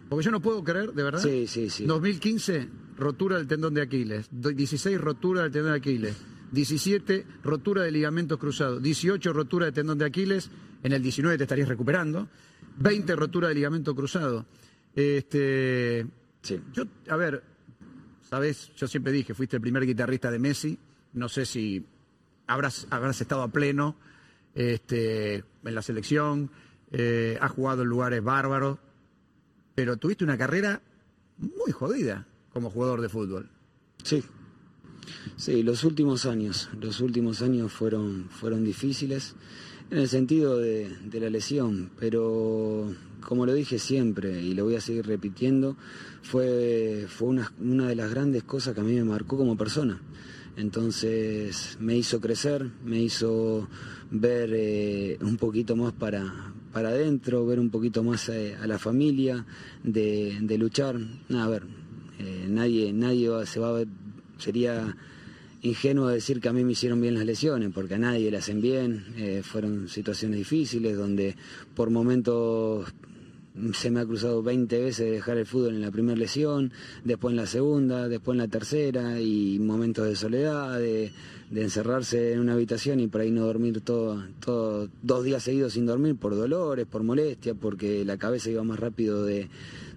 Porque 0.09 0.25
yo 0.25 0.31
no 0.31 0.41
puedo 0.41 0.63
creer, 0.63 0.91
de 0.93 1.03
verdad. 1.03 1.21
Sí, 1.21 1.45
sí, 1.45 1.69
sí. 1.69 1.85
2015, 1.85 2.67
rotura 2.97 3.37
del 3.37 3.47
tendón 3.47 3.75
de 3.75 3.83
Aquiles. 3.83 4.27
16, 4.31 4.99
rotura 4.99 5.43
del 5.43 5.51
tendón 5.51 5.73
de 5.73 5.77
Aquiles. 5.77 6.15
17, 6.51 7.25
rotura 7.43 7.83
de 7.83 7.91
ligamentos 7.91 8.39
cruzados. 8.39 8.81
18, 8.81 9.31
rotura 9.31 9.67
de 9.67 9.71
tendón 9.73 9.99
de 9.99 10.05
Aquiles. 10.05 10.49
En 10.81 10.93
el 10.93 11.03
19 11.03 11.37
te 11.37 11.43
estarías 11.43 11.69
recuperando. 11.69 12.27
20, 12.79 13.15
rotura 13.15 13.49
de 13.49 13.55
ligamento 13.55 13.93
cruzado. 13.93 14.47
Este. 14.95 16.07
Sí. 16.41 16.59
Yo, 16.73 16.85
a 17.07 17.15
ver, 17.15 17.43
sabes, 18.31 18.71
yo 18.77 18.87
siempre 18.87 19.11
dije, 19.11 19.33
fuiste 19.33 19.57
el 19.57 19.61
primer 19.61 19.85
guitarrista 19.85 20.31
de 20.31 20.39
Messi. 20.39 20.79
No 21.11 21.27
sé 21.27 21.45
si 21.45 21.85
habrás, 22.47 22.87
habrás 22.89 23.19
estado 23.19 23.41
a 23.43 23.49
pleno 23.49 23.97
este, 24.55 25.43
en 25.65 25.75
la 25.75 25.81
selección, 25.81 26.49
eh, 26.91 27.37
has 27.41 27.51
jugado 27.51 27.81
en 27.81 27.89
lugares 27.89 28.23
bárbaros, 28.23 28.79
pero 29.75 29.97
tuviste 29.97 30.23
una 30.23 30.37
carrera 30.37 30.81
muy 31.37 31.73
jodida 31.73 32.25
como 32.53 32.69
jugador 32.69 33.01
de 33.01 33.09
fútbol. 33.09 33.49
Sí, 34.01 34.23
sí, 35.35 35.61
los 35.61 35.83
últimos 35.83 36.25
años, 36.25 36.69
los 36.79 37.01
últimos 37.01 37.41
años 37.41 37.73
fueron, 37.73 38.29
fueron 38.29 38.63
difíciles 38.63 39.35
en 39.89 39.97
el 39.97 40.07
sentido 40.07 40.57
de, 40.57 40.89
la 41.11 41.29
lesión, 41.29 41.91
pero 41.99 42.95
como 43.25 43.45
lo 43.45 43.53
dije 43.53 43.79
siempre 43.79 44.41
y 44.41 44.53
lo 44.53 44.65
voy 44.65 44.75
a 44.75 44.81
seguir 44.81 45.05
repitiendo, 45.05 45.77
fue, 46.21 47.05
fue 47.07 47.29
una, 47.29 47.51
una 47.59 47.87
de 47.87 47.95
las 47.95 48.09
grandes 48.09 48.43
cosas 48.43 48.73
que 48.73 48.81
a 48.81 48.83
mí 48.83 48.93
me 48.95 49.03
marcó 49.03 49.37
como 49.37 49.57
persona. 49.57 50.01
Entonces 50.57 51.77
me 51.79 51.97
hizo 51.97 52.19
crecer, 52.19 52.69
me 52.83 52.99
hizo 52.99 53.67
ver 54.11 54.51
eh, 54.53 55.17
un 55.21 55.37
poquito 55.37 55.75
más 55.75 55.93
para, 55.93 56.53
para 56.73 56.89
adentro, 56.89 57.45
ver 57.45 57.59
un 57.59 57.69
poquito 57.69 58.03
más 58.03 58.27
eh, 58.29 58.57
a, 58.61 58.67
la 58.67 58.77
familia, 58.77 59.45
de, 59.83 60.57
luchar. 60.57 60.97
a 61.33 61.47
ver, 61.47 61.63
eh, 62.19 62.45
nadie, 62.49 62.91
nadie 62.91 63.45
se 63.45 63.59
va 63.59 63.69
a 63.69 63.73
ver, 63.73 63.87
sería 64.37 64.95
ingenuo 65.61 66.07
decir 66.07 66.41
que 66.41 66.49
a 66.49 66.53
mí 66.53 66.63
me 66.63 66.73
hicieron 66.73 66.99
bien 66.99 67.13
las 67.13 67.25
lesiones, 67.25 67.71
porque 67.73 67.95
a 67.95 67.99
nadie 67.99 68.31
le 68.31 68.37
hacen 68.37 68.61
bien, 68.61 69.43
fueron 69.43 69.87
situaciones 69.87 70.39
difíciles 70.39 70.97
donde 70.97 71.35
por 71.75 71.91
momentos 71.91 72.91
se 73.73 73.91
me 73.91 73.99
ha 73.99 74.05
cruzado 74.05 74.41
20 74.41 74.79
veces 74.79 75.11
dejar 75.11 75.37
el 75.37 75.45
fútbol 75.45 75.75
en 75.75 75.81
la 75.81 75.91
primera 75.91 76.17
lesión, 76.17 76.71
después 77.03 77.33
en 77.33 77.37
la 77.37 77.45
segunda, 77.45 78.07
después 78.07 78.35
en 78.35 78.39
la 78.39 78.47
tercera, 78.47 79.19
y 79.19 79.59
momentos 79.59 80.07
de 80.07 80.15
soledad, 80.15 80.79
de, 80.79 81.11
encerrarse 81.53 82.31
en 82.31 82.39
una 82.39 82.53
habitación 82.53 83.01
y 83.01 83.07
por 83.07 83.21
ahí 83.21 83.31
no 83.31 83.45
dormir 83.45 83.81
todo, 83.81 84.23
dos 85.03 85.23
días 85.25 85.43
seguidos 85.43 85.73
sin 85.73 85.85
dormir 85.85 86.15
por 86.15 86.33
dolores, 86.33 86.87
por 86.87 87.03
molestia, 87.03 87.53
porque 87.53 88.05
la 88.05 88.17
cabeza 88.17 88.49
iba 88.49 88.63
más 88.63 88.79
rápido 88.79 89.25
de, 89.25 89.49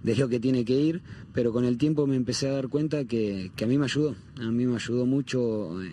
lo 0.02 0.28
que 0.28 0.40
tiene 0.40 0.64
que 0.64 0.74
ir, 0.74 1.02
pero 1.32 1.52
con 1.52 1.64
el 1.64 1.78
tiempo 1.78 2.08
me 2.08 2.16
empecé 2.16 2.48
a 2.48 2.54
dar 2.54 2.68
cuenta 2.68 3.04
que, 3.04 3.52
que 3.54 3.64
a 3.64 3.68
mí 3.68 3.78
me 3.78 3.84
ayudó, 3.84 4.16
a 4.40 4.50
mí 4.50 4.66
me 4.66 4.74
ayudó 4.74 5.06
mucho 5.06 5.80
eh, 5.80 5.90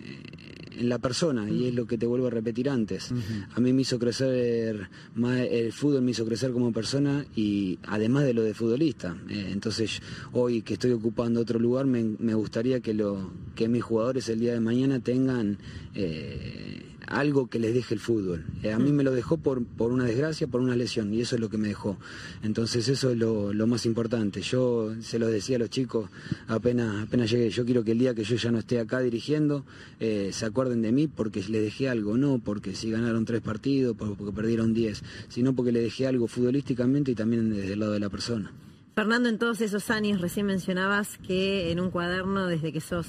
en 0.78 0.88
la 0.88 0.98
persona 0.98 1.48
y 1.48 1.68
es 1.68 1.74
lo 1.74 1.86
que 1.86 1.98
te 1.98 2.06
vuelvo 2.06 2.26
a 2.26 2.30
repetir 2.30 2.68
antes. 2.68 3.12
A 3.54 3.60
mí 3.60 3.72
me 3.72 3.82
hizo 3.82 3.98
crecer, 3.98 4.88
el 5.16 5.72
fútbol 5.72 6.02
me 6.02 6.12
hizo 6.12 6.24
crecer 6.24 6.52
como 6.52 6.72
persona 6.72 7.24
y 7.34 7.78
además 7.84 8.24
de 8.24 8.34
lo 8.34 8.42
de 8.42 8.54
futbolista. 8.54 9.16
Eh, 9.28 9.50
entonces 9.50 10.00
hoy 10.32 10.62
que 10.62 10.74
estoy 10.74 10.92
ocupando 10.92 11.40
otro 11.40 11.58
lugar 11.58 11.86
me, 11.86 12.02
me, 12.18 12.34
gustaría 12.34 12.80
que, 12.80 12.94
lo, 12.94 13.30
que 13.54 13.68
mis 13.68 13.82
jugadores 13.82 14.28
el 14.28 14.40
día 14.40 14.52
de 14.52 14.60
mañana 14.60 15.00
tengan... 15.00 15.58
Eh, 15.94 16.88
algo 17.06 17.48
que 17.48 17.58
les 17.58 17.74
deje 17.74 17.94
el 17.94 18.00
fútbol. 18.00 18.44
Eh, 18.62 18.72
a 18.72 18.78
mí 18.78 18.92
me 18.92 19.02
lo 19.02 19.12
dejó 19.12 19.36
por, 19.36 19.64
por 19.64 19.92
una 19.92 20.04
desgracia, 20.04 20.46
por 20.46 20.60
una 20.60 20.76
lesión, 20.76 21.12
y 21.12 21.20
eso 21.20 21.36
es 21.36 21.40
lo 21.40 21.48
que 21.48 21.58
me 21.58 21.68
dejó. 21.68 21.98
Entonces 22.42 22.88
eso 22.88 23.10
es 23.10 23.18
lo, 23.18 23.66
más 23.66 23.86
importante. 23.86 24.42
Yo 24.42 24.92
se 25.00 25.18
lo 25.18 25.28
decía 25.28 25.56
a 25.56 25.58
los 25.60 25.70
chicos 25.70 26.10
apenas, 26.48 27.06
apenas 27.06 27.30
llegué, 27.30 27.50
yo 27.50 27.64
quiero 27.64 27.84
que 27.84 27.92
el 27.92 27.98
día 27.98 28.14
que 28.14 28.24
yo 28.24 28.36
ya 28.36 28.50
no 28.50 28.58
esté 28.58 28.80
acá 28.80 29.00
dirigiendo, 29.00 29.64
eh, 30.00 30.30
se 30.32 30.46
acuerden 30.46 30.82
de 30.82 30.92
mí 30.92 31.06
porque 31.06 31.40
les 31.48 31.62
dejé 31.62 31.88
algo, 31.88 32.16
no 32.16 32.38
porque 32.38 32.74
si 32.74 32.90
ganaron 32.90 33.24
tres 33.24 33.40
partidos, 33.40 33.96
porque 33.96 34.32
perdieron 34.32 34.74
diez, 34.74 35.02
sino 35.28 35.54
porque 35.54 35.72
le 35.72 35.80
dejé 35.80 36.06
algo 36.06 36.26
futbolísticamente 36.28 37.12
y 37.12 37.14
también 37.14 37.50
desde 37.50 37.74
el 37.74 37.80
lado 37.80 37.92
de 37.92 38.00
la 38.00 38.08
persona. 38.08 38.52
Fernando, 38.94 39.30
en 39.30 39.38
todos 39.38 39.62
esos 39.62 39.90
años 39.90 40.20
recién 40.20 40.44
mencionabas 40.44 41.16
que 41.26 41.70
en 41.70 41.80
un 41.80 41.90
cuaderno 41.90 42.46
desde 42.46 42.72
que 42.72 42.80
sos 42.82 43.06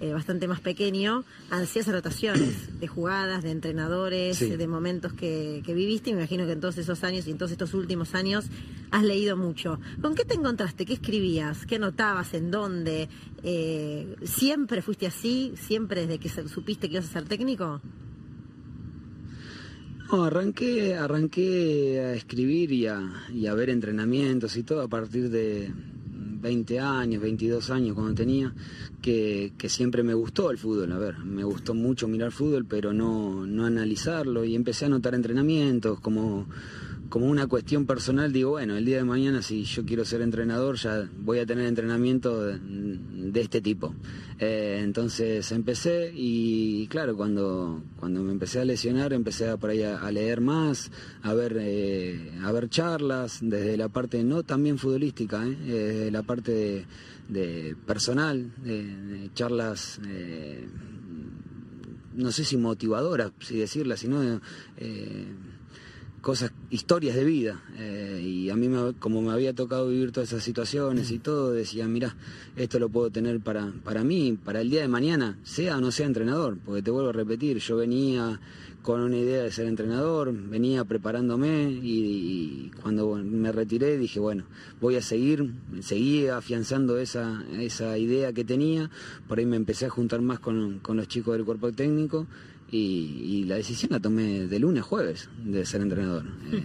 eh, 0.00 0.14
bastante 0.14 0.48
más 0.48 0.60
pequeño, 0.60 1.24
hacías 1.50 1.86
rotaciones 1.86 2.80
de 2.80 2.88
jugadas, 2.88 3.42
de 3.42 3.50
entrenadores, 3.50 4.40
de 4.40 4.66
momentos 4.66 5.12
que, 5.12 5.62
viviste. 5.66 6.08
Y 6.08 6.14
me 6.14 6.20
imagino 6.20 6.46
que 6.46 6.52
en 6.52 6.60
todos 6.60 6.78
esos 6.78 7.04
años 7.04 7.26
y 7.26 7.32
en 7.32 7.36
todos 7.36 7.52
estos 7.52 7.74
últimos 7.74 8.14
años 8.14 8.46
has 8.90 9.02
leído 9.02 9.36
mucho. 9.36 9.78
¿Con 10.00 10.14
qué 10.14 10.24
te 10.24 10.34
encontraste? 10.34 10.86
¿Qué 10.86 10.94
escribías? 10.94 11.66
¿Qué 11.66 11.78
notabas? 11.78 12.32
¿En 12.32 12.50
dónde? 12.50 13.10
Eh, 13.42 14.16
¿Siempre 14.24 14.80
fuiste 14.80 15.06
así? 15.06 15.52
¿Siempre 15.56 16.06
desde 16.06 16.18
que 16.18 16.30
supiste 16.48 16.88
que 16.88 16.94
ibas 16.94 17.10
a 17.10 17.12
ser 17.12 17.24
técnico? 17.24 17.82
No, 20.10 20.24
arranqué, 20.24 20.96
arranqué 20.96 22.00
a 22.00 22.14
escribir 22.14 22.72
y 22.72 22.86
a, 22.86 23.00
y 23.34 23.46
a 23.46 23.54
ver 23.54 23.68
entrenamientos 23.68 24.56
y 24.56 24.62
todo 24.62 24.80
a 24.80 24.88
partir 24.88 25.28
de, 25.28 25.70
20 26.40 26.80
años, 26.80 27.22
22 27.22 27.70
años 27.70 27.94
cuando 27.94 28.14
tenía, 28.14 28.52
que, 29.02 29.52
siempre 29.68 30.02
me 30.02 30.14
gustó 30.14 30.50
el 30.50 30.58
fútbol. 30.58 30.92
A 30.92 30.98
ver, 30.98 31.18
me 31.18 31.44
gustó 31.44 31.74
mucho 31.74 32.08
mirar 32.08 32.32
fútbol, 32.32 32.64
pero 32.64 32.92
no, 32.92 33.46
no 33.46 33.66
analizarlo. 33.66 34.44
Y 34.44 34.54
empecé 34.54 34.86
a 34.86 34.88
notar 34.88 35.14
entrenamientos 35.14 36.00
como 36.00 36.46
como 37.10 37.26
una 37.26 37.48
cuestión 37.48 37.86
personal, 37.86 38.32
digo, 38.32 38.50
bueno, 38.50 38.76
el 38.76 38.84
día 38.84 38.98
de 38.98 39.04
mañana 39.04 39.42
si 39.42 39.64
yo 39.64 39.84
quiero 39.84 40.04
ser 40.04 40.22
entrenador, 40.22 40.76
ya 40.76 41.08
voy 41.18 41.40
a 41.40 41.44
tener 41.44 41.66
entrenamiento 41.66 42.40
de, 42.40 43.40
este 43.40 43.60
tipo. 43.60 43.94
Eh, 44.38 44.80
entonces 44.82 45.50
empecé 45.50 46.12
y, 46.14 46.86
claro, 46.86 47.16
cuando, 47.16 47.82
cuando 47.98 48.22
me 48.22 48.30
empecé 48.30 48.60
a 48.60 48.64
lesionar, 48.64 49.12
empecé 49.12 49.48
a, 49.48 49.56
por 49.56 49.70
ahí 49.70 49.82
a, 49.82 50.10
leer 50.12 50.40
más, 50.40 50.92
a 51.22 51.34
ver, 51.34 51.56
eh, 51.58 52.30
a 52.44 52.52
ver 52.52 52.68
charlas, 52.68 53.40
desde 53.42 53.76
la 53.76 53.88
parte 53.88 54.22
no 54.22 54.44
también 54.44 54.78
futbolística, 54.78 55.44
eh, 55.44 55.56
desde 55.56 56.10
la 56.12 56.22
parte 56.22 56.86
de, 57.28 57.76
personal, 57.86 58.52
charlas 59.34 60.00
no 62.12 62.32
sé 62.32 62.44
si 62.44 62.56
motivadoras, 62.56 63.32
si 63.40 63.58
decirlas, 63.58 64.00
sino 64.00 64.40
cosas, 66.20 66.52
historias 66.70 67.16
de 67.16 67.24
vida. 67.24 67.60
Eh, 67.78 68.20
y 68.22 68.50
a 68.50 68.56
mí, 68.56 68.68
me, 68.68 68.94
como 68.94 69.22
me 69.22 69.32
había 69.32 69.54
tocado 69.54 69.88
vivir 69.88 70.12
todas 70.12 70.30
esas 70.30 70.44
situaciones 70.44 71.10
y 71.10 71.18
todo, 71.18 71.52
decía, 71.52 71.86
mira, 71.86 72.16
esto 72.56 72.78
lo 72.78 72.88
puedo 72.88 73.10
tener 73.10 73.40
para, 73.40 73.72
para 73.84 74.04
mí, 74.04 74.38
para 74.42 74.60
el 74.60 74.70
día 74.70 74.82
de 74.82 74.88
mañana, 74.88 75.38
sea 75.42 75.78
o 75.78 75.80
no 75.80 75.90
sea 75.90 76.06
entrenador, 76.06 76.58
porque 76.64 76.82
te 76.82 76.90
vuelvo 76.90 77.10
a 77.10 77.12
repetir, 77.12 77.58
yo 77.58 77.76
venía 77.76 78.40
con 78.82 79.00
una 79.00 79.16
idea 79.16 79.42
de 79.42 79.52
ser 79.52 79.66
entrenador, 79.66 80.32
venía 80.32 80.84
preparándome 80.84 81.70
y, 81.70 82.70
cuando 82.80 83.16
me 83.16 83.52
retiré 83.52 83.98
dije, 83.98 84.20
bueno, 84.20 84.44
voy 84.80 84.96
a 84.96 85.02
seguir, 85.02 85.52
seguí 85.80 86.28
afianzando 86.28 86.98
esa, 86.98 87.44
esa 87.58 87.98
idea 87.98 88.32
que 88.32 88.44
tenía, 88.44 88.90
por 89.28 89.38
ahí 89.38 89.46
me 89.46 89.56
empecé 89.56 89.86
a 89.86 89.90
juntar 89.90 90.22
más 90.22 90.40
con, 90.40 90.78
con 90.78 90.96
los 90.96 91.08
chicos 91.08 91.34
del 91.36 91.44
cuerpo 91.44 91.72
técnico 91.72 92.26
y, 92.70 93.44
la 93.44 93.56
decisión 93.56 93.92
la 93.92 94.00
tomé 94.00 94.46
de 94.46 94.58
lunes 94.58 94.82
a 94.82 94.86
jueves 94.86 95.28
de 95.44 95.64
ser 95.66 95.80
entrenador. 95.80 96.24
Eh, 96.52 96.62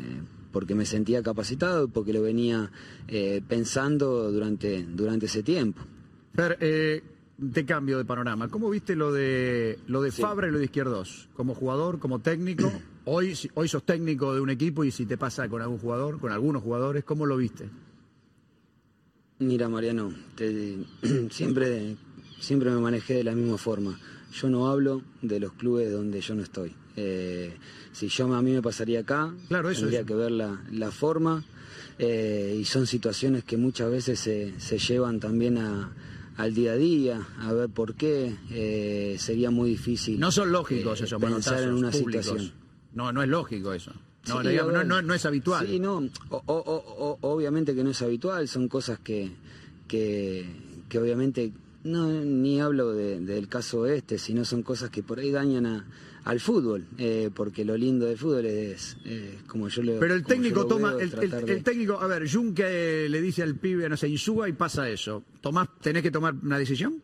porque 0.51 0.75
me 0.75 0.85
sentía 0.85 1.21
capacitado 1.21 1.85
y 1.85 1.87
porque 1.87 2.13
lo 2.13 2.21
venía 2.21 2.71
eh, 3.07 3.41
pensando 3.45 4.31
durante, 4.31 4.83
durante 4.83 5.25
ese 5.25 5.43
tiempo. 5.43 5.81
Pero, 6.33 6.55
eh, 6.59 7.03
te 7.53 7.65
cambio 7.65 7.97
de 7.97 8.05
panorama. 8.05 8.47
¿Cómo 8.47 8.69
viste 8.69 8.95
lo 8.95 9.11
de 9.11 9.79
lo 9.87 10.01
de 10.01 10.11
Fabra 10.11 10.47
y 10.47 10.51
lo 10.51 10.59
de 10.59 10.65
Izquierdos? 10.65 11.27
Como 11.35 11.53
jugador, 11.53 11.99
como 11.99 12.19
técnico. 12.19 12.71
Hoy, 13.07 13.37
hoy 13.53 13.67
sos 13.67 13.83
técnico 13.83 14.33
de 14.33 14.41
un 14.41 14.49
equipo 14.49 14.83
y 14.83 14.89
si 14.89 15.05
te 15.05 15.15
pasa 15.15 15.47
con 15.47 15.61
algún 15.61 15.77
jugador, 15.77 16.19
con 16.19 16.31
algunos 16.31 16.63
jugadores, 16.63 17.03
¿cómo 17.03 17.27
lo 17.27 17.37
viste? 17.37 17.69
Mira, 19.37 19.69
Mariano, 19.69 20.11
siempre, 21.29 21.97
siempre 22.39 22.71
me 22.71 22.79
manejé 22.79 23.13
de 23.13 23.23
la 23.23 23.35
misma 23.35 23.59
forma. 23.59 23.99
Yo 24.41 24.49
no 24.49 24.67
hablo 24.67 25.01
de 25.21 25.39
los 25.39 25.53
clubes 25.53 25.91
donde 25.91 26.19
yo 26.21 26.35
no 26.35 26.43
estoy. 26.43 26.73
Eh, 26.97 27.53
si 27.91 28.07
yo 28.09 28.33
a 28.33 28.41
mí 28.41 28.51
me 28.51 28.61
pasaría 28.61 29.01
acá, 29.01 29.33
claro, 29.47 29.69
eso 29.69 29.81
tendría 29.81 30.03
que 30.05 30.13
ver 30.13 30.31
la, 30.31 30.61
la 30.71 30.91
forma 30.91 31.43
eh, 31.99 32.57
y 32.59 32.65
son 32.65 32.87
situaciones 32.87 33.43
que 33.43 33.57
muchas 33.57 33.89
veces 33.89 34.19
se, 34.19 34.59
se 34.59 34.77
llevan 34.77 35.19
también 35.19 35.57
a, 35.57 35.93
al 36.37 36.53
día 36.53 36.73
a 36.73 36.75
día, 36.75 37.27
a 37.39 37.53
ver 37.53 37.69
por 37.69 37.95
qué, 37.95 38.35
eh, 38.51 39.15
sería 39.19 39.51
muy 39.51 39.69
difícil. 39.69 40.19
No 40.19 40.31
son 40.31 40.51
lógicos 40.51 40.99
esos 41.01 41.21
pensar 41.21 41.63
en 41.63 41.73
una 41.73 41.91
situación. 41.91 42.51
No, 42.93 43.11
no 43.11 43.23
es 43.23 43.29
lógico 43.29 43.73
eso. 43.73 43.93
No, 44.27 44.41
no, 45.01 45.13
es 45.13 45.25
habitual. 45.25 45.67
Sí, 45.67 45.79
no, 45.79 46.09
obviamente 46.29 47.75
que 47.75 47.83
no 47.83 47.91
es 47.91 48.01
habitual, 48.01 48.47
son 48.47 48.67
cosas 48.67 48.99
que, 48.99 49.31
que, 49.87 50.45
que 50.89 50.99
obviamente 50.99 51.53
no 51.85 52.09
ni 52.09 52.59
hablo 52.59 52.93
del 52.93 53.47
caso 53.47 53.85
este, 53.85 54.17
sino 54.17 54.43
son 54.43 54.63
cosas 54.63 54.89
que 54.89 55.03
por 55.03 55.19
ahí 55.19 55.31
dañan 55.31 55.65
a, 55.65 55.85
al 56.25 56.39
fútbol, 56.39 56.87
eh, 56.97 57.29
porque 57.33 57.63
lo 57.63 57.77
lindo 57.77 58.07
del 58.07 58.17
fútbol 58.17 58.47
es, 58.47 58.97
como 59.47 59.69
yo 59.69 59.83
le 59.83 59.99
Pero 59.99 60.15
el 60.15 60.25
técnico 60.25 60.65
toma, 60.65 60.95
el, 60.99 61.63
técnico, 61.63 61.99
a 62.01 62.07
ver, 62.07 62.29
Junque 62.29 63.07
le 63.07 63.21
dice 63.21 63.43
al 63.43 63.55
pibe, 63.55 63.87
no 63.87 63.95
sé, 63.95 64.09
Insúa 64.09 64.49
y 64.49 64.53
pasa 64.53 64.89
eso. 64.89 65.23
¿Tomás, 65.39 65.69
¿Tenés 65.79 66.01
que 66.01 66.11
tomar 66.11 66.33
una 66.41 66.57
decisión? 66.57 67.01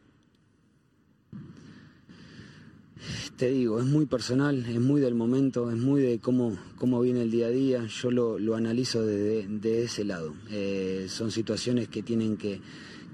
Te 3.38 3.50
digo, 3.50 3.80
es 3.80 3.86
muy 3.86 4.08
personal, 4.08 4.66
es 4.68 4.80
muy 4.80 5.02
del 5.02 5.16
momento, 5.16 5.70
es 5.72 5.78
muy 5.78 6.02
de 6.02 6.20
cómo, 6.20 6.58
cómo 6.76 7.02
viene 7.02 7.22
el 7.22 7.32
día 7.32 7.48
a 7.48 7.50
día. 7.50 7.86
Yo 7.86 8.12
lo, 8.12 8.38
lo 8.38 8.56
analizo 8.56 9.06
de, 9.06 9.48
de, 9.48 9.84
ese 9.84 10.04
lado. 10.04 10.36
Eh, 10.50 11.06
son 11.10 11.32
situaciones 11.32 11.88
que 11.88 12.04
tienen 12.04 12.38
que, 12.38 12.62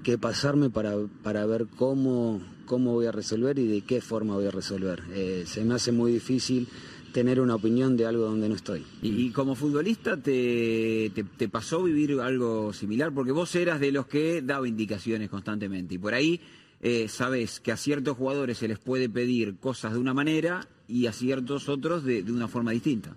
que 0.02 0.18
pasarme 0.18 0.70
para, 0.70 0.94
para 1.22 1.44
ver 1.46 1.66
cómo 1.76 2.40
cómo 2.68 2.92
voy 2.92 3.06
a 3.06 3.12
resolver 3.12 3.58
y 3.58 3.66
de 3.66 3.80
qué 3.80 4.00
forma 4.00 4.34
voy 4.34 4.46
a 4.46 4.50
resolver. 4.52 5.02
Eh, 5.12 5.44
se 5.46 5.64
me 5.64 5.74
hace 5.74 5.90
muy 5.90 6.12
difícil 6.12 6.68
tener 7.12 7.40
una 7.40 7.56
opinión 7.56 7.96
de 7.96 8.06
algo 8.06 8.24
donde 8.26 8.48
no 8.48 8.54
estoy. 8.54 8.84
¿Y, 9.02 9.30
como 9.30 9.56
futbolista 9.56 10.16
te, 10.18 11.10
te, 11.36 11.48
pasó 11.48 11.82
vivir 11.82 12.20
algo 12.20 12.72
similar? 12.72 13.12
Porque 13.12 13.32
vos 13.32 13.52
eras 13.56 13.80
de 13.80 13.90
los 13.90 14.06
que 14.06 14.42
daba 14.42 14.68
indicaciones 14.68 15.30
constantemente 15.30 15.94
y 15.94 15.98
por 15.98 16.14
ahí 16.14 16.40
eh, 16.80 17.08
sabes 17.08 17.58
que 17.58 17.72
a 17.72 17.76
ciertos 17.76 18.16
jugadores 18.16 18.58
se 18.58 18.68
les 18.68 18.78
puede 18.78 19.08
pedir 19.08 19.56
cosas 19.56 19.94
de 19.94 19.98
una 19.98 20.14
manera 20.14 20.68
y 20.86 21.06
a 21.06 21.12
ciertos 21.12 21.68
otros 21.68 22.04
de, 22.04 22.22
de 22.22 22.30
una 22.30 22.46
forma 22.46 22.70
distinta. 22.70 23.16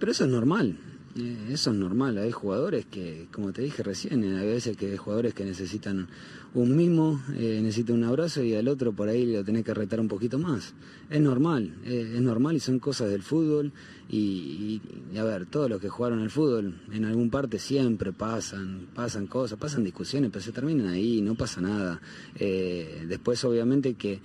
pero 0.00 0.10
eso 0.10 0.24
es 0.24 0.30
normal. 0.30 0.78
Eh, 1.18 1.52
eso 1.52 1.70
es 1.70 1.76
normal, 1.76 2.16
hay 2.18 2.30
jugadores 2.30 2.86
que, 2.86 3.26
como 3.32 3.52
te 3.52 3.62
dije 3.62 3.82
recién, 3.82 4.22
hay 4.22 4.46
veces 4.46 4.76
que 4.76 4.92
hay 4.92 4.96
jugadores 4.96 5.34
que 5.34 5.44
necesitan 5.44 6.08
un 6.54 6.76
mimo, 6.76 7.20
eh, 7.36 7.60
necesitan 7.62 7.96
un 7.96 8.04
abrazo 8.04 8.42
y 8.42 8.54
al 8.54 8.68
otro 8.68 8.92
por 8.92 9.08
ahí 9.08 9.26
lo 9.26 9.44
tenés 9.44 9.64
que 9.64 9.74
retar 9.74 10.00
un 10.00 10.08
poquito 10.08 10.38
más. 10.38 10.74
Es 11.10 11.20
normal, 11.20 11.74
eh, 11.84 12.14
es 12.16 12.20
normal 12.22 12.56
y 12.56 12.60
son 12.60 12.78
cosas 12.78 13.10
del 13.10 13.22
fútbol 13.22 13.72
y, 14.10 14.80
a 15.18 15.22
ver, 15.22 15.44
todos 15.46 15.68
los 15.68 15.80
que 15.80 15.90
jugaron 15.90 16.20
al 16.20 16.30
fútbol 16.30 16.80
en 16.90 17.04
algún 17.04 17.28
parte 17.28 17.58
siempre 17.58 18.12
pasan, 18.12 18.88
pasan 18.94 19.26
cosas, 19.26 19.58
pasan 19.58 19.84
discusiones, 19.84 20.30
pero 20.30 20.42
se 20.42 20.52
terminan 20.52 20.88
ahí, 20.88 21.20
no 21.20 21.34
pasa 21.34 21.60
nada. 21.60 22.00
después 22.34 23.44
obviamente 23.44 23.94
que, 23.94 24.20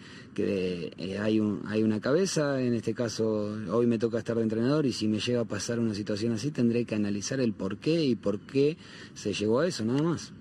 hay, 1.20 1.40
un, 1.42 1.62
hay 1.68 1.84
una 1.84 2.00
cabeza, 2.00 2.62
en 2.62 2.74
este 2.74 2.94
caso 2.94 3.58
hoy 3.70 3.86
me 3.86 4.00
toca 4.00 4.20
estar 4.20 4.38
de 4.38 4.44
entrenador 4.44 4.86
y 4.86 4.94
si 4.94 5.08
me 5.10 5.20
llega 5.20 5.42
a 5.42 5.46
pasar 5.46 5.80
una 5.80 5.94
situación 5.94 6.32
así 6.32 6.52
tendré 6.52 6.86
que 6.86 6.96
analizar 6.96 7.42
el 7.42 7.52
por 7.52 7.78
qué 7.78 8.06
y 8.06 8.16
por 8.16 8.40
qué 8.40 8.78
se 9.14 9.34
llegó 9.34 9.60
a 9.60 9.68
eso, 9.68 9.84
nada 9.84 10.02
más. 10.02 10.32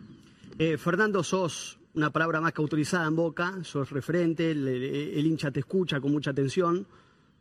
Eh, 0.58 0.76
Fernando, 0.76 1.22
sos 1.22 1.78
una 1.94 2.10
palabra 2.10 2.40
más 2.40 2.52
que 2.52 2.62
autorizada 2.62 3.06
en 3.06 3.16
boca, 3.16 3.58
sos 3.64 3.90
referente, 3.90 4.50
el, 4.50 5.26
hincha 5.26 5.50
te 5.50 5.60
escucha 5.60 6.00
con 6.00 6.12
mucha 6.12 6.30
atención. 6.30 6.86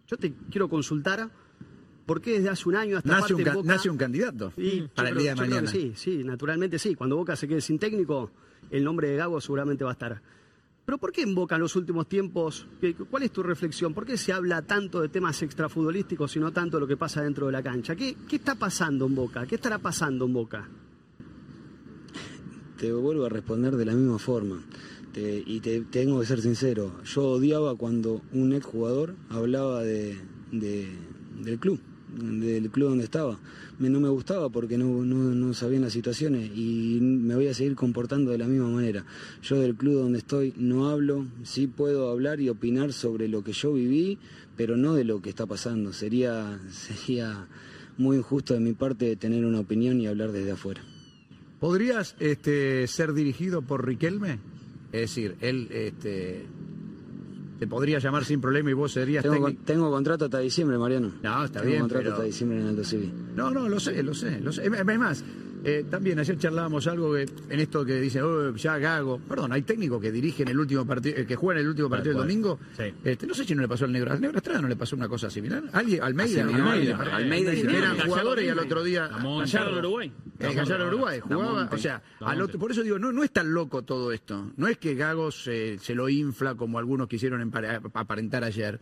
Yo 0.08 0.18
te 0.18 0.34
quiero 0.50 0.68
consultar, 0.70 1.30
¿por 2.06 2.22
qué 2.22 2.34
desde 2.34 2.50
hace 2.50 2.68
un 2.68 2.76
año 2.76 2.98
hasta 2.98 3.10
nace, 3.10 3.34
un, 3.34 3.44
Boca, 3.44 3.62
nace 3.64 3.90
un 3.90 3.98
candidato 3.98 4.52
para 4.96 5.10
el 5.10 5.18
día 5.18 5.36
de 5.36 5.42
mañana? 5.42 5.68
Sí, 5.70 5.94
sí, 5.96 6.24
naturalmente 6.24 6.80
sí. 6.80 6.96
Cuando 6.96 7.16
Boca 7.16 7.36
se 7.36 7.48
quede 7.48 7.62
sin 7.62 7.80
técnico, 7.80 8.32
el 8.70 8.84
nombre 8.84 9.10
de 9.10 9.18
Gago 9.18 9.40
seguramente 9.40 9.84
va 9.84 9.92
a 9.92 9.94
estar. 9.94 10.22
Pero 10.84 10.98
¿por 10.98 11.12
qué 11.12 11.22
en 11.22 11.36
Boca 11.36 11.56
en 11.56 11.62
los 11.62 11.76
últimos 11.76 12.10
tiempos? 12.10 12.68
¿Cuál 13.10 13.24
es 13.24 13.32
tu 13.32 13.44
reflexión? 13.44 13.94
¿Por 13.94 14.06
qué 14.06 14.18
se 14.18 14.34
habla 14.34 14.64
tanto 14.64 15.00
de 15.00 15.10
temas 15.10 15.42
extrafutbolísticos 15.42 16.36
y 16.36 16.40
no 16.40 16.52
tanto 16.52 16.78
de 16.78 16.82
lo 16.82 16.88
que 16.88 16.98
pasa 16.98 17.22
dentro 17.22 17.46
de 17.46 17.52
la 17.54 17.62
cancha? 17.62 17.96
¿Qué, 17.96 18.18
qué 18.28 18.38
está 18.38 18.56
pasando 18.56 19.06
en 19.06 19.16
Boca? 19.16 19.46
¿Qué 19.46 19.56
estará 19.56 19.78
pasando 19.78 20.26
en 20.26 20.34
Boca? 20.34 20.68
Te 22.82 22.92
vuelvo 22.92 23.26
a 23.26 23.30
responder 23.30 23.76
de 23.76 23.86
la 23.86 23.94
misma 23.94 24.18
forma. 24.18 24.64
y 25.16 25.60
te, 25.60 25.82
tengo 25.82 26.20
que 26.20 26.26
ser 26.26 26.42
sincero. 26.42 26.92
Yo 27.04 27.30
odiaba 27.34 27.76
cuando 27.76 28.24
un 28.34 28.54
exjugador 28.54 29.14
hablaba 29.30 29.84
de, 29.84 30.18
del 30.52 31.60
club 31.60 31.80
del 32.12 32.72
club 32.72 32.90
donde 32.90 33.04
estaba. 33.04 33.40
no 33.78 34.00
me 34.00 34.10
gustaba 34.10 34.50
porque 34.50 34.80
no, 34.80 35.06
no, 35.06 35.54
sabían 35.54 35.84
las 35.84 35.94
situaciones 35.94 36.50
y 36.56 36.98
me 37.02 37.36
voy 37.36 37.50
a 37.50 37.54
seguir 37.54 37.76
comportando 37.76 38.32
de 38.32 38.40
la 38.40 38.48
misma 38.48 38.70
manera. 38.70 39.06
Yo 39.44 39.60
del 39.60 39.76
club 39.76 40.00
donde 40.00 40.18
estoy 40.18 40.52
no 40.58 40.90
hablo, 40.90 41.28
sí 41.44 41.68
puedo 41.68 42.10
hablar 42.10 42.42
y 42.42 42.50
opinar 42.50 42.94
sobre 42.94 43.28
lo 43.28 43.44
que 43.44 43.54
yo 43.54 43.74
viví, 43.74 44.18
pero 44.58 44.76
no 44.76 44.96
de 44.96 45.04
lo 45.04 45.22
que 45.22 45.30
está 45.30 45.46
pasando. 45.46 45.94
Sería, 45.94 46.60
sería 46.72 47.48
muy 48.00 48.18
injusto 48.18 48.56
de 48.56 48.60
mi 48.60 48.74
parte 48.74 49.16
tener 49.18 49.46
una 49.46 49.60
opinión 49.60 50.02
y 50.02 50.08
hablar 50.08 50.32
desde 50.32 50.54
afuera. 50.54 50.82
¿Podrías 51.62 52.16
este, 52.20 52.88
ser 52.88 53.14
dirigido 53.14 53.62
por 53.62 53.86
Riquelme? 53.86 54.40
Es 54.92 55.02
decir, 55.02 55.36
él 55.42 55.68
este, 55.70 56.48
te 57.60 57.68
podría 57.68 58.00
llamar 58.00 58.26
sin 58.26 58.42
problema 58.42 58.72
y 58.72 58.74
vos 58.74 58.94
serías 58.94 59.24
tengo, 59.24 59.54
tengo 59.64 59.92
contrato 59.92 60.26
hasta 60.26 60.40
diciembre, 60.40 60.80
Mariano. 60.80 61.12
No, 61.22 61.46
está 61.46 61.60
tengo 61.60 61.70
bien. 61.70 61.82
contrato 61.82 62.14
hasta 62.14 62.24
diciembre 62.24 62.62
en 62.62 62.68
Alto 62.68 62.84
Civil. 62.84 63.14
No, 63.36 63.52
no, 63.52 63.70
lo 63.70 63.80
sé, 63.80 64.02
lo 64.02 64.16
sé. 64.16 64.42
Lo 64.42 64.52
sé. 64.52 64.66
Es 64.66 64.98
más, 64.98 65.24
eh, 65.64 65.86
también 65.90 66.18
ayer 66.20 66.38
charlábamos 66.38 66.88
algo 66.88 67.14
que, 67.14 67.22
en 67.50 67.60
esto 67.60 67.86
que 67.86 68.00
dice, 68.02 68.22
oh, 68.22 68.56
ya 68.56 68.78
Gago. 68.78 69.20
Perdón, 69.20 69.52
hay 69.52 69.62
técnicos 69.62 70.02
que 70.02 70.12
dirigen 70.12 70.48
el 70.48 70.60
último 70.60 70.86
partido, 70.86 71.18
eh, 71.18 71.26
que 71.26 71.36
juegan 71.36 71.62
el 71.62 71.70
último 71.70 71.90
partido 71.90 72.14
del 72.14 72.28
domingo. 72.28 72.60
Este, 73.04 73.28
no 73.28 73.34
sé 73.34 73.46
si 73.46 73.54
no 73.54 73.62
le 73.62 73.68
pasó 73.68 73.86
al 73.86 73.92
Negro. 73.92 74.12
¿Al 74.12 74.22
Negro 74.22 74.38
Estrada 74.38 74.62
no 74.62 74.68
le 74.68 74.76
pasó 74.76 74.96
una 74.96 75.08
cosa 75.08 75.30
similar? 75.30 75.64
¿Alguien? 75.74 76.02
Almeida. 76.04 76.44
Almeida. 76.44 76.98
Almeida. 76.98 77.52
Eran 77.52 78.00
jugadores 78.00 78.46
y 78.46 78.50
al 78.50 78.60
otro 78.60 78.84
día. 78.84 79.08
Gallardo 79.08 79.80
Uruguay. 79.80 80.12
Gallardo 80.40 80.88
Uruguay. 80.88 81.20
Jugaba. 81.20 81.70
O 81.72 81.78
sea, 81.78 82.02
al 82.22 82.42
otro, 82.42 82.60
por 82.60 82.72
eso 82.72 82.82
digo, 82.82 82.98
no, 82.98 83.12
no 83.12 83.24
es 83.24 83.32
tan 83.32 83.54
loco 83.54 83.84
todo 83.84 84.12
esto. 84.12 84.52
No 84.58 84.68
es 84.68 84.78
que 84.78 84.96
Gago 84.96 85.32
se, 85.32 85.78
se 85.80 85.94
lo 85.94 86.10
infla 86.10 86.56
como 86.56 86.80
algunos 86.80 87.08
quisieron 87.08 87.52
aparentar 87.94 88.44
ayer. 88.44 88.80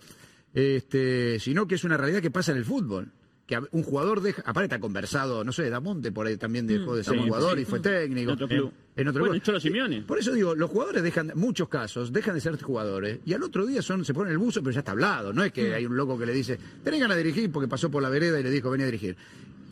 Este, 0.53 1.39
sino 1.39 1.67
que 1.67 1.75
es 1.75 1.83
una 1.83 1.97
realidad 1.97 2.21
que 2.21 2.31
pasa 2.31 2.51
en 2.51 2.57
el 2.57 2.65
fútbol 2.65 3.11
que 3.49 3.59
un 3.71 3.81
jugador 3.81 4.21
deja, 4.21 4.43
aparte 4.45 4.65
está 4.65 4.79
conversado, 4.79 5.43
no 5.43 5.51
sé, 5.51 5.71
Damonte 5.71 6.11
por 6.11 6.27
ahí 6.27 6.37
también 6.37 6.67
dejó 6.67 6.95
de 6.95 7.03
ser 7.03 7.17
jugador 7.17 7.57
y 7.57 7.65
fue 7.65 7.79
técnico. 7.79 8.29
En 8.29 8.35
otro 8.35 8.47
club. 8.47 8.71
En 8.95 9.07
otro 9.07 9.25
bueno, 9.25 9.41
club. 9.41 9.59
Simeone. 9.59 10.03
Por 10.03 10.19
eso 10.19 10.31
digo, 10.31 10.53
los 10.53 10.69
jugadores 10.69 11.01
dejan, 11.01 11.31
muchos 11.33 11.67
casos, 11.67 12.13
dejan 12.13 12.35
de 12.35 12.41
ser 12.41 12.61
jugadores 12.61 13.21
y 13.25 13.33
al 13.33 13.41
otro 13.41 13.65
día 13.65 13.81
son, 13.81 14.05
se 14.05 14.13
ponen 14.13 14.33
el 14.33 14.37
buzo, 14.37 14.61
pero 14.61 14.71
ya 14.71 14.81
está 14.81 14.91
hablado. 14.91 15.33
No 15.33 15.43
es 15.43 15.51
que 15.51 15.73
hay 15.73 15.83
un 15.83 15.97
loco 15.97 16.15
que 16.15 16.27
le 16.27 16.33
dice, 16.33 16.59
tenés 16.83 16.99
ganas 16.99 17.17
de 17.17 17.23
dirigir 17.23 17.51
porque 17.51 17.67
pasó 17.67 17.89
por 17.89 18.03
la 18.03 18.09
vereda 18.09 18.39
y 18.39 18.43
le 18.43 18.51
dijo, 18.51 18.69
ven 18.69 18.81
a 18.81 18.85
dirigir. 18.85 19.17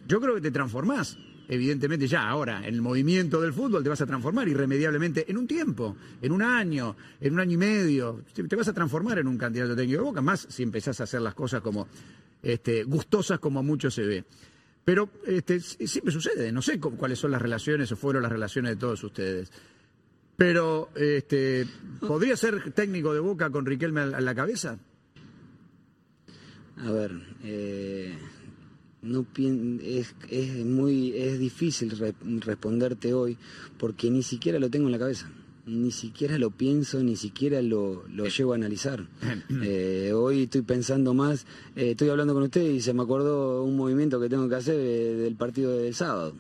Yo 0.08 0.20
creo 0.20 0.34
que 0.34 0.42
te 0.42 0.50
transformás, 0.50 1.16
evidentemente 1.48 2.08
ya 2.08 2.28
ahora, 2.28 2.68
en 2.68 2.74
el 2.74 2.82
movimiento 2.82 3.40
del 3.40 3.54
fútbol 3.54 3.84
te 3.84 3.90
vas 3.90 4.02
a 4.02 4.08
transformar 4.08 4.48
irremediablemente 4.48 5.30
en 5.30 5.38
un 5.38 5.46
tiempo, 5.46 5.98
en 6.20 6.32
un 6.32 6.42
año, 6.42 6.96
en 7.22 7.34
un 7.34 7.40
año 7.42 7.54
y 7.54 7.58
medio. 7.58 8.24
Te 8.34 8.56
vas 8.56 8.70
a 8.70 8.74
transformar 8.74 9.20
en 9.20 9.28
un 9.28 9.38
candidato 9.38 9.76
técnico 9.76 10.02
de 10.02 10.08
boca, 10.08 10.22
más 10.22 10.48
si 10.50 10.64
empezás 10.64 11.00
a 11.00 11.04
hacer 11.04 11.22
las 11.22 11.36
cosas 11.36 11.62
como 11.62 11.88
este, 12.42 12.84
gustosas 12.84 13.40
como 13.40 13.64
mucho 13.64 13.92
se 13.92 14.04
ve. 14.04 14.26
Pero 14.86 15.10
este, 15.26 15.60
siempre 15.60 16.14
sucede, 16.14 16.52
no 16.52 16.62
sé 16.62 16.80
cuáles 16.80 17.20
son 17.20 17.32
las 17.32 17.42
relaciones 17.42 17.92
o 17.92 17.98
fueron 17.98 18.24
las 18.24 18.32
relaciones 18.32 18.72
de 18.72 18.78
todos 18.78 19.04
ustedes. 19.04 19.52
Pero, 20.38 20.90
este, 20.96 21.66
¿podría 22.00 22.38
ser 22.38 22.72
técnico 22.72 23.14
de 23.14 23.20
Boca 23.20 23.50
con 23.50 23.66
Riquelme 23.66 24.02
a 24.02 24.22
la 24.22 24.36
cabeza? 24.36 24.78
A 26.78 26.92
ver, 26.92 27.12
eh, 27.44 28.16
no 29.02 29.26
es, 29.82 30.16
es, 30.30 30.66
muy 30.66 31.12
es 31.18 31.40
difícil 31.40 31.92
responderte 32.42 33.14
hoy 33.14 33.38
porque 33.80 34.12
ni 34.12 34.22
siquiera 34.22 34.60
lo 34.60 34.70
tengo 34.70 34.86
en 34.86 34.92
la 34.92 35.00
cabeza. 35.00 35.30
Ni 35.68 35.92
siquiera 35.92 36.38
lo 36.38 36.50
pienso, 36.50 37.04
ni 37.04 37.16
siquiera 37.18 37.62
lo, 37.62 38.04
lo 38.08 38.26
Eh. 38.26 38.30
llevo 38.30 38.54
a 38.54 38.56
analizar. 38.56 39.06
Eh, 39.70 40.14
hoy 40.14 40.44
estoy 40.44 40.62
pensando 40.62 41.14
más, 41.14 41.46
eh, 41.76 41.92
estoy 41.92 42.10
hablando 42.10 42.34
con 42.34 42.44
usted 42.44 42.64
y 42.64 42.80
se 42.82 42.94
me 42.94 43.02
acordó 43.04 43.64
un 43.64 43.76
movimiento 43.76 44.20
que 44.20 44.30
tengo 44.30 44.48
que 44.48 44.56
hacer 44.56 44.80
eh, 44.80 45.14
del 45.16 45.36
partido 45.36 45.78
del 45.78 45.94
sábado, 45.94 46.34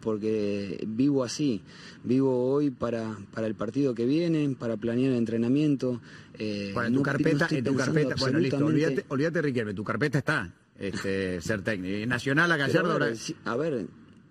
porque 0.00 0.82
vivo 0.86 1.24
así, 1.24 1.62
vivo 2.02 2.52
hoy 2.52 2.70
para, 2.70 3.16
para 3.32 3.46
el 3.46 3.54
partido 3.54 3.94
que 3.94 4.04
viene, 4.04 4.54
para 4.58 4.76
planear 4.76 5.12
el 5.12 5.18
entrenamiento. 5.18 6.00
en 6.38 6.74
tu 6.74 6.80
no 6.80 6.90
no 6.90 7.02
carpeta, 7.02 7.44
estoy 7.44 7.58
en 7.58 7.64
tu 7.64 7.76
carpeta, 7.76 8.14
bueno, 8.18 8.38
listo, 8.38 8.56
olvídate, 8.64 9.04
olvídate 9.08 9.42
Riquelme, 9.42 9.74
tu 9.74 9.84
carpeta 9.84 10.18
está, 10.18 10.52
este, 10.78 11.40
ser 11.40 11.62
técnico. 11.62 11.96
Y 11.96 12.06
Nacional 12.06 12.50
a 12.52 12.56
Gallardo, 12.56 12.92
ahora, 12.92 13.14
sí, 13.14 13.34
a 13.44 13.56
ver, 13.56 13.86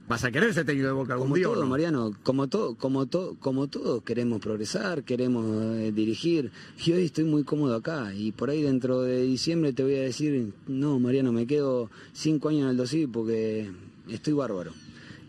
¿vas 0.07 0.23
a 0.23 0.31
querer 0.31 0.53
ser 0.53 0.65
técnico 0.65 0.87
de 0.87 0.93
Boca 0.93 1.13
algún 1.13 1.29
como 1.29 1.35
día 1.35 1.45
todo, 1.45 1.61
no? 1.61 1.67
Mariano, 1.67 2.13
como 2.23 2.47
todo, 2.47 2.75
como 2.75 3.05
todo, 3.05 3.35
como 3.39 3.67
todos 3.67 4.03
queremos 4.03 4.41
progresar, 4.41 5.03
queremos 5.03 5.45
eh, 5.77 5.91
dirigir. 5.91 6.51
Y 6.85 6.91
hoy 6.91 7.05
estoy 7.05 7.23
muy 7.23 7.43
cómodo 7.43 7.75
acá 7.75 8.13
y 8.13 8.31
por 8.31 8.49
ahí 8.49 8.61
dentro 8.61 9.01
de 9.01 9.23
diciembre 9.23 9.73
te 9.73 9.83
voy 9.83 9.95
a 9.95 10.01
decir, 10.01 10.53
no, 10.67 10.99
Mariano, 10.99 11.31
me 11.31 11.47
quedo 11.47 11.89
cinco 12.13 12.49
años 12.49 12.63
en 12.63 12.69
el 12.69 12.77
dosí 12.77 13.07
porque 13.07 13.71
estoy 14.09 14.33
bárbaro. 14.33 14.73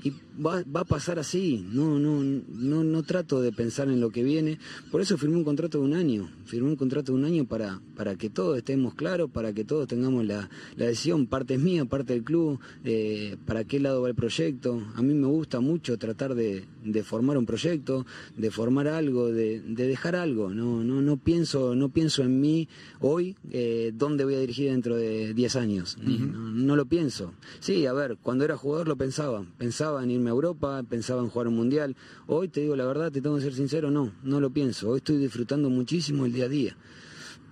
Y 0.03 0.13
va, 0.35 0.63
va 0.65 0.81
a 0.81 0.85
pasar 0.85 1.19
así, 1.19 1.65
no, 1.71 1.99
no, 1.99 2.23
no, 2.23 2.85
no 2.85 3.03
trato 3.03 3.41
de 3.41 3.53
pensar 3.53 3.89
en 3.89 4.01
lo 4.01 4.11
que 4.11 4.23
viene. 4.23 4.59
Por 4.91 5.01
eso 5.01 5.17
firmé 5.17 5.37
un 5.37 5.45
contrato 5.45 5.79
de 5.79 5.85
un 5.85 5.95
año, 5.95 6.31
firmé 6.45 6.69
un 6.69 6.77
contrato 6.77 7.13
de 7.13 7.19
un 7.19 7.25
año 7.25 7.45
para, 7.45 7.81
para 7.97 8.17
que 8.17 8.31
todos 8.31 8.57
estemos 8.59 8.95
claros, 8.95 9.31
para 9.31 9.53
que 9.53 9.65
todos 9.65 9.87
tengamos 9.87 10.25
la, 10.25 10.49
la 10.77 10.87
decisión, 10.87 11.27
parte 11.27 11.55
es 11.55 11.61
mía, 11.61 11.85
parte 11.85 12.13
del 12.15 12.25
club, 12.25 12.59
eh, 12.85 13.37
para 13.47 13.65
qué 13.65 13.81
lado 13.81 14.03
va 14.03 14.09
el 14.09 14.15
proyecto. 14.15 14.83
A 14.95 15.03
mí 15.03 15.15
me 15.15 15.27
gusta 15.27 15.61
mucho 15.61 15.99
tratar 15.99 16.35
de, 16.35 16.65
de 16.85 17.03
formar 17.03 17.39
un 17.39 17.47
proyecto, 17.47 18.07
de 18.37 18.51
formar 18.51 18.89
algo, 18.89 19.31
de, 19.31 19.61
de 19.61 19.87
dejar 19.87 20.17
algo. 20.17 20.51
No, 20.51 20.83
no, 20.83 21.01
no 21.01 21.17
pienso, 21.17 21.75
no 21.75 21.89
pienso 21.89 22.23
en 22.23 22.41
mí 22.41 22.69
hoy, 23.01 23.37
eh, 23.51 23.93
dónde 23.95 24.25
voy 24.25 24.35
a 24.35 24.41
dirigir 24.41 24.71
dentro 24.71 24.97
de 24.97 25.35
10 25.35 25.57
años. 25.57 25.97
No, 26.01 26.51
no 26.51 26.77
lo 26.77 26.87
pienso. 26.87 27.35
Sí, 27.61 27.87
a 27.87 27.93
ver, 27.93 28.19
cuando 28.23 28.45
era 28.45 28.57
jugador 28.57 28.89
lo 28.89 28.97
pensaba. 28.97 29.45
Pensaba 29.59 30.03
en 30.03 30.11
irme 30.11 30.24
a 30.31 30.33
Europa, 30.33 30.83
pensaba 30.83 31.23
en 31.23 31.29
jugar 31.29 31.49
un 31.49 31.57
mundial. 31.57 31.97
Hoy 32.27 32.49
te 32.49 32.61
digo 32.61 32.77
la 32.77 32.87
verdad, 32.87 33.11
te 33.13 33.21
tengo 33.21 33.37
que 33.37 33.43
ser 33.43 33.55
sincero, 33.55 33.91
no, 33.91 34.13
no 34.23 34.41
lo 34.41 34.51
pienso. 34.51 34.91
Hoy 34.91 34.99
estoy 34.99 35.19
disfrutando 35.19 35.69
muchísimo 35.71 36.27
el 36.27 36.33
día 36.33 36.45
a 36.47 36.49
día. 36.49 36.77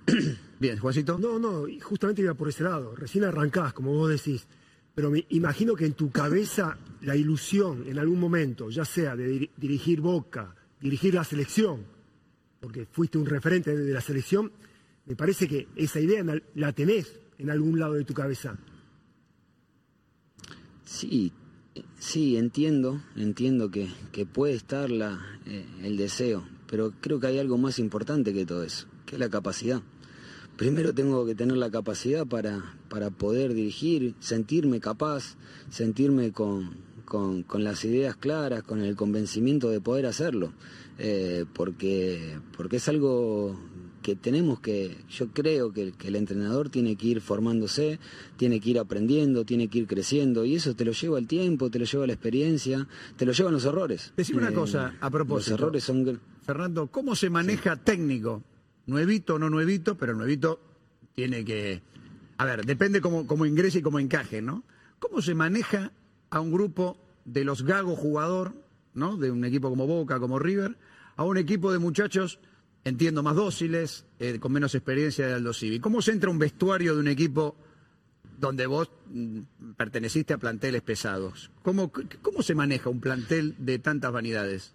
Bien, 0.61 0.79
Juancito. 0.79 1.19
No, 1.19 1.39
no, 1.39 1.65
justamente 1.83 2.23
iba 2.23 2.35
por 2.35 2.49
ese 2.49 2.63
lado. 2.65 2.95
Recién 2.95 3.25
arrancás, 3.25 3.73
como 3.73 3.93
vos 3.93 4.11
decís. 4.11 4.47
Pero 4.95 5.11
me 5.11 5.25
imagino 5.31 5.75
que 5.75 5.87
en 5.87 5.95
tu 5.95 6.11
cabeza 6.11 6.77
la 7.01 7.17
ilusión 7.17 7.85
en 7.89 7.99
algún 7.99 8.21
momento, 8.21 8.69
ya 8.71 8.85
sea 8.85 9.17
de 9.17 9.27
dir- 9.41 9.51
dirigir 9.57 10.01
Boca, 10.01 10.55
dirigir 10.81 11.15
la 11.15 11.25
selección, 11.25 11.81
porque 12.61 12.87
fuiste 12.91 13.17
un 13.19 13.27
referente 13.27 13.75
de 13.77 13.93
la 13.93 14.01
selección, 14.01 14.53
me 15.07 15.17
parece 15.17 15.49
que 15.49 15.67
esa 15.77 15.99
idea 15.99 16.23
la 16.55 16.73
tenés 16.73 17.19
en 17.39 17.51
algún 17.51 17.79
lado 17.81 17.95
de 17.95 18.05
tu 18.05 18.13
cabeza. 18.15 18.57
Sí, 20.85 21.33
sí, 21.99 22.37
entiendo, 22.37 23.01
entiendo 23.17 23.71
que, 23.71 23.89
que 24.13 24.27
puede 24.27 24.55
estar 24.55 24.91
la, 24.91 25.21
eh, 25.47 25.65
el 25.83 25.97
deseo, 25.97 26.45
pero 26.69 26.93
creo 27.01 27.21
que 27.21 27.29
hay 27.29 27.39
algo 27.39 27.59
más 27.59 27.79
importante 27.79 28.33
que 28.33 28.47
todo 28.47 28.63
eso, 28.63 28.87
que 29.07 29.17
es 29.17 29.21
la 29.21 29.29
capacidad. 29.29 29.83
Primero 30.57 30.93
tengo 30.93 31.25
que 31.25 31.35
tener 31.35 31.57
la 31.57 31.71
capacidad 31.71 32.27
para, 32.27 32.77
para 32.89 33.11
poder 33.11 33.55
dirigir, 33.55 34.15
sentirme 34.21 34.81
capaz, 34.81 35.37
sentirme 35.71 36.33
con, 36.33 36.77
con, 37.05 37.43
con 37.43 37.65
las 37.65 37.85
ideas 37.85 38.17
claras, 38.17 38.63
con 38.63 38.83
el 38.83 38.95
convencimiento 38.95 39.71
de 39.71 39.81
poder 39.81 40.07
hacerlo, 40.07 40.53
Eh, 40.99 41.47
porque, 41.55 42.39
porque 42.55 42.77
es 42.77 42.87
algo 42.87 43.59
que 44.03 44.17
tenemos 44.17 44.61
que, 44.61 44.97
yo 45.09 45.29
creo 45.29 45.73
que, 45.73 45.93
que 45.93 46.09
el 46.09 46.17
entrenador 46.17 46.69
tiene 46.69 46.97
que 46.97 47.07
ir 47.07 47.21
formándose, 47.21 47.99
tiene 48.37 48.61
que 48.61 48.71
ir 48.71 48.79
aprendiendo, 48.79 49.45
tiene 49.45 49.69
que 49.69 49.79
ir 49.79 49.87
creciendo, 49.87 50.45
y 50.45 50.57
eso 50.57 50.75
te 50.75 50.85
lo 50.85 50.93
lleva 50.93 51.19
el 51.19 51.27
tiempo, 51.27 51.71
te 51.71 51.79
lo 51.79 51.85
lleva 51.85 52.07
la 52.07 52.13
experiencia, 52.13 52.87
te 53.17 53.25
lo 53.25 53.33
llevan 53.33 53.55
los 53.55 53.65
errores. 53.65 54.13
Decime 54.17 54.41
una 54.41 54.51
Eh, 54.51 54.55
cosa, 54.55 54.95
a 55.01 55.09
propósito. 55.11 55.53
Los 55.53 55.61
errores 55.61 55.85
son... 55.85 56.21
Fernando, 56.43 56.89
¿cómo 56.89 57.15
se 57.15 57.31
maneja 57.31 57.77
técnico? 57.77 58.43
Nuevito 58.87 59.37
o 59.37 59.39
no 59.39 59.49
nuevito, 59.49 59.97
pero 59.97 60.15
nuevito 60.15 60.59
tiene 61.15 61.45
que... 61.45 61.83
A 62.39 62.45
ver, 62.45 62.67
depende 62.67 63.01
cómo, 63.01 63.27
cómo 63.27 63.47
ingrese 63.47 63.79
y 63.79 63.83
cómo 63.83 64.01
encaje, 64.01 64.43
¿no? 64.43 64.65
¿Cómo 64.99 65.23
se 65.23 65.35
maneja 65.35 65.93
a 66.31 66.41
un 66.41 66.51
grupo 66.51 66.99
de 67.25 67.45
los 67.45 67.63
gagos 67.63 67.99
jugador, 67.99 68.55
¿no? 68.95 69.17
De 69.17 69.31
un 69.31 69.45
equipo 69.45 69.71
como 69.71 69.87
Boca, 69.87 70.19
como 70.19 70.41
River, 70.41 70.77
a 71.15 71.25
un 71.25 71.37
equipo 71.37 71.71
de 71.73 71.79
muchachos, 71.79 72.41
entiendo, 72.85 73.23
más 73.23 73.37
dóciles, 73.37 74.05
eh, 74.19 74.39
con 74.39 74.53
menos 74.53 74.75
experiencia 74.75 75.27
de 75.27 75.35
Aldo 75.35 75.53
Civi? 75.53 75.81
¿Cómo 75.81 76.03
se 76.03 76.13
entra 76.13 76.31
un 76.31 76.39
vestuario 76.39 76.95
de 76.95 77.01
un 77.01 77.09
equipo 77.09 77.57
donde 78.39 78.67
vos 78.67 78.91
mm, 79.11 79.41
perteneciste 79.77 80.35
a 80.35 80.39
planteles 80.39 80.83
pesados? 80.83 81.51
¿Cómo, 81.63 81.93
¿Cómo 82.23 82.43
se 82.43 82.55
maneja 82.55 82.91
un 82.91 83.01
plantel 83.01 83.55
de 83.59 83.79
tantas 83.79 84.13
vanidades? 84.13 84.75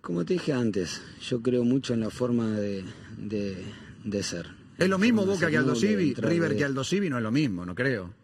Como 0.00 0.24
te 0.24 0.34
dije 0.34 0.52
antes, 0.52 1.02
yo 1.20 1.42
creo 1.42 1.64
mucho 1.64 1.92
en 1.92 2.00
la 2.00 2.10
forma 2.10 2.52
de, 2.52 2.84
de, 3.18 3.62
de 4.04 4.22
ser. 4.22 4.46
¿Es 4.78 4.88
lo 4.88 4.98
mismo 4.98 5.26
Boca 5.26 5.50
que 5.50 5.56
Aldo 5.56 5.74
Civi? 5.74 6.14
River 6.14 6.56
que 6.56 6.64
Aldo 6.64 6.84
Civi 6.84 7.10
no 7.10 7.18
es 7.18 7.22
lo 7.22 7.32
mismo, 7.32 7.66
no 7.66 7.74
creo. 7.74 8.14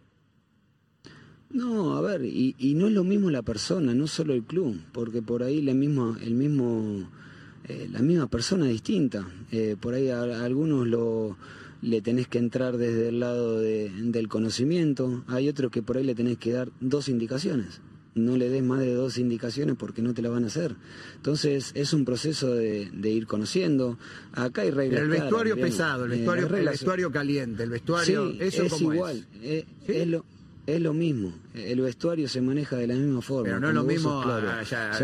No, 1.54 1.96
a 1.96 2.00
ver, 2.00 2.24
y, 2.24 2.54
y 2.58 2.74
no 2.74 2.88
es 2.88 2.92
lo 2.92 3.04
mismo 3.04 3.30
la 3.30 3.42
persona, 3.42 3.94
no 3.94 4.06
solo 4.08 4.34
el 4.34 4.42
club, 4.42 4.76
porque 4.92 5.22
por 5.22 5.42
ahí 5.44 5.62
la 5.62 5.72
misma, 5.72 6.18
el 6.20 6.34
mismo, 6.34 7.08
eh, 7.68 7.88
la 7.92 8.00
misma 8.00 8.26
persona 8.26 8.66
es 8.66 8.72
distinta. 8.72 9.26
Eh, 9.52 9.76
por 9.80 9.94
ahí 9.94 10.08
a, 10.08 10.20
a 10.22 10.44
algunos 10.44 10.86
lo, 10.86 11.36
le 11.80 12.00
tenés 12.02 12.26
que 12.26 12.38
entrar 12.38 12.76
desde 12.76 13.08
el 13.10 13.20
lado 13.20 13.60
de- 13.60 13.88
del 14.02 14.26
conocimiento, 14.28 15.22
hay 15.28 15.48
otros 15.48 15.70
que 15.70 15.80
por 15.80 15.96
ahí 15.96 16.02
le 16.04 16.16
tenés 16.16 16.38
que 16.38 16.50
dar 16.52 16.70
dos 16.80 17.08
indicaciones. 17.08 17.80
No 18.16 18.36
le 18.36 18.48
des 18.48 18.62
más 18.62 18.78
de 18.80 18.92
dos 18.94 19.18
indicaciones 19.18 19.74
porque 19.76 20.00
no 20.02 20.12
te 20.14 20.22
la 20.22 20.30
van 20.30 20.44
a 20.44 20.46
hacer. 20.48 20.76
Entonces 21.16 21.72
es 21.74 21.92
un 21.92 22.04
proceso 22.04 22.52
de, 22.54 22.88
de 22.92 23.10
ir 23.10 23.26
conociendo. 23.26 23.98
Acá 24.32 24.62
hay 24.62 24.70
reglas. 24.70 25.02
el 25.02 25.08
vestuario 25.08 25.56
pesado, 25.56 26.04
el 26.04 26.12
Eh, 26.12 26.16
vestuario, 26.64 27.06
el 27.08 27.12
caliente, 27.12 27.62
el 27.64 27.70
vestuario, 27.70 28.30
Sí, 28.32 28.38
eso 28.40 28.62
es 28.64 28.80
igual, 28.80 29.26
¿Sí? 29.40 29.64
es 29.88 30.06
lo 30.08 30.24
es 30.66 30.80
lo 30.80 30.94
mismo. 30.94 31.32
El 31.54 31.80
vestuario 31.80 32.28
se 32.28 32.40
maneja 32.40 32.76
de 32.76 32.86
la 32.86 32.94
misma 32.94 33.20
forma. 33.22 33.44
Pero 33.44 33.60
no 33.60 33.68
es 33.68 33.74
lo 33.74 33.84
mismo 33.84 34.10
sos 34.10 34.24
claro, 34.24 34.48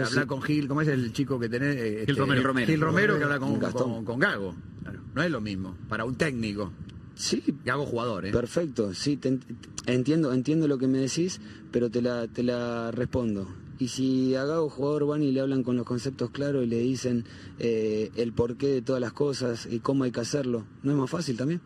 hablar 0.06 0.26
con 0.26 0.42
Gil, 0.42 0.68
¿cómo 0.68 0.80
es 0.82 0.88
el 0.88 1.12
chico 1.12 1.38
que 1.38 1.48
tenés? 1.48 1.76
Este, 1.76 2.12
Romero. 2.14 2.42
Romero. 2.42 2.66
Gil 2.66 2.80
Romero 2.80 3.18
que 3.18 3.24
habla 3.24 3.38
con, 3.38 3.58
Gastón. 3.58 3.92
con- 3.92 4.04
con 4.04 4.18
Gago. 4.18 4.54
Claro, 4.82 5.00
no 5.14 5.22
es 5.22 5.30
lo 5.30 5.40
mismo. 5.40 5.76
Para 5.88 6.04
un 6.04 6.14
técnico, 6.16 6.72
Sí, 7.14 7.42
Gago 7.66 7.84
jugador, 7.84 8.24
¿eh? 8.26 8.32
perfecto. 8.32 8.94
Sí, 8.94 9.16
te 9.18 9.32
ent- 9.32 9.42
entiendo, 9.86 10.32
entiendo 10.32 10.66
lo 10.68 10.78
que 10.78 10.88
me 10.88 10.98
decís, 10.98 11.38
pero 11.70 11.90
te 11.90 12.00
la, 12.00 12.26
te 12.28 12.42
la 12.42 12.90
respondo. 12.92 13.46
Y 13.78 13.88
si 13.88 14.34
a 14.34 14.44
Gago 14.44 14.70
jugador 14.70 15.06
van 15.06 15.22
y 15.22 15.30
le 15.32 15.40
hablan 15.40 15.62
con 15.62 15.76
los 15.76 15.84
conceptos 15.86 16.30
claros 16.30 16.64
y 16.64 16.66
le 16.66 16.78
dicen 16.78 17.24
eh, 17.58 18.10
el 18.16 18.32
porqué 18.32 18.68
de 18.68 18.82
todas 18.82 19.00
las 19.02 19.12
cosas 19.12 19.66
y 19.70 19.80
cómo 19.80 20.04
hay 20.04 20.12
que 20.12 20.20
hacerlo, 20.20 20.64
¿no 20.82 20.92
es 20.92 20.96
más 20.98 21.10
fácil 21.10 21.36
también? 21.36 21.60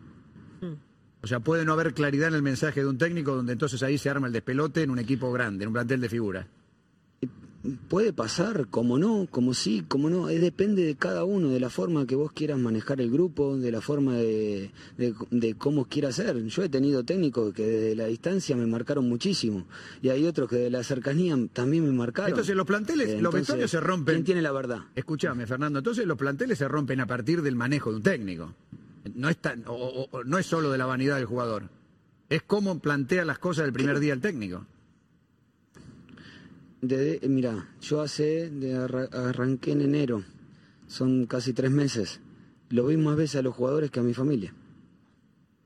O 1.25 1.27
sea, 1.27 1.39
puede 1.39 1.65
no 1.65 1.73
haber 1.73 1.95
claridad 1.95 2.27
en 2.27 2.35
el 2.35 2.43
mensaje 2.43 2.81
de 2.81 2.85
un 2.85 2.99
técnico 2.99 3.35
donde 3.35 3.53
entonces 3.53 3.81
ahí 3.81 3.97
se 3.97 4.11
arma 4.11 4.27
el 4.27 4.33
despelote 4.33 4.83
en 4.83 4.91
un 4.91 4.99
equipo 4.99 5.31
grande, 5.31 5.63
en 5.63 5.69
un 5.69 5.73
plantel 5.73 5.99
de 5.99 6.07
figuras. 6.07 6.45
Puede 7.87 8.13
pasar, 8.13 8.67
como 8.67 8.99
no, 8.99 9.27
como 9.31 9.55
sí, 9.55 9.83
como 9.87 10.11
no, 10.11 10.29
es 10.29 10.39
depende 10.39 10.85
de 10.85 10.93
cada 10.93 11.23
uno, 11.23 11.49
de 11.49 11.59
la 11.59 11.71
forma 11.71 12.05
que 12.05 12.13
vos 12.13 12.31
quieras 12.31 12.59
manejar 12.59 13.01
el 13.01 13.09
grupo, 13.09 13.57
de 13.57 13.71
la 13.71 13.81
forma 13.81 14.13
de, 14.13 14.69
de, 14.99 15.15
de 15.31 15.55
cómo 15.55 15.85
quieras 15.85 16.13
ser. 16.13 16.45
Yo 16.45 16.61
he 16.61 16.69
tenido 16.69 17.03
técnicos 17.03 17.55
que 17.55 17.65
desde 17.65 17.95
la 17.95 18.05
distancia 18.05 18.55
me 18.55 18.67
marcaron 18.67 19.09
muchísimo 19.09 19.65
y 20.03 20.09
hay 20.09 20.27
otros 20.27 20.47
que 20.47 20.57
de 20.57 20.69
la 20.69 20.83
cercanía 20.83 21.35
también 21.53 21.85
me 21.85 21.91
marcaron. 21.91 22.29
Entonces 22.29 22.55
los 22.55 22.67
planteles, 22.67 23.19
los 23.19 23.33
vestuarios 23.33 23.71
se 23.71 23.79
rompen. 23.79 24.13
¿Quién 24.13 24.25
tiene 24.25 24.41
la 24.43 24.51
verdad? 24.51 24.81
Escúchame, 24.93 25.47
Fernando, 25.47 25.79
entonces 25.79 26.05
los 26.05 26.19
planteles 26.19 26.59
se 26.59 26.67
rompen 26.67 26.99
a 26.99 27.07
partir 27.07 27.41
del 27.41 27.55
manejo 27.55 27.89
de 27.89 27.95
un 27.95 28.03
técnico. 28.03 28.53
No 29.13 29.29
es, 29.29 29.37
tan- 29.37 29.63
o- 29.67 30.23
no 30.25 30.37
es 30.37 30.45
solo 30.45 30.71
de 30.71 30.77
la 30.77 30.85
vanidad 30.85 31.15
del 31.17 31.25
jugador. 31.25 31.69
Es 32.29 32.41
cómo 32.41 32.79
plantea 32.79 33.23
las 33.25 33.37
cosas 33.37 33.65
el 33.65 33.73
primer 33.73 33.99
día 33.99 34.13
el 34.13 34.21
técnico. 34.21 34.65
Desde- 36.81 37.27
mira, 37.27 37.69
yo 37.81 38.01
hace, 38.01 38.49
de 38.49 38.75
arra- 38.75 39.09
arranqué 39.11 39.71
en 39.71 39.81
enero, 39.81 40.23
son 40.87 41.25
casi 41.25 41.53
tres 41.53 41.71
meses. 41.71 42.19
Lo 42.69 42.87
vi 42.87 42.97
más 42.97 43.15
veces 43.15 43.37
a 43.37 43.41
los 43.41 43.55
jugadores 43.55 43.91
que 43.91 43.99
a 43.99 44.03
mi 44.03 44.13
familia. 44.13 44.53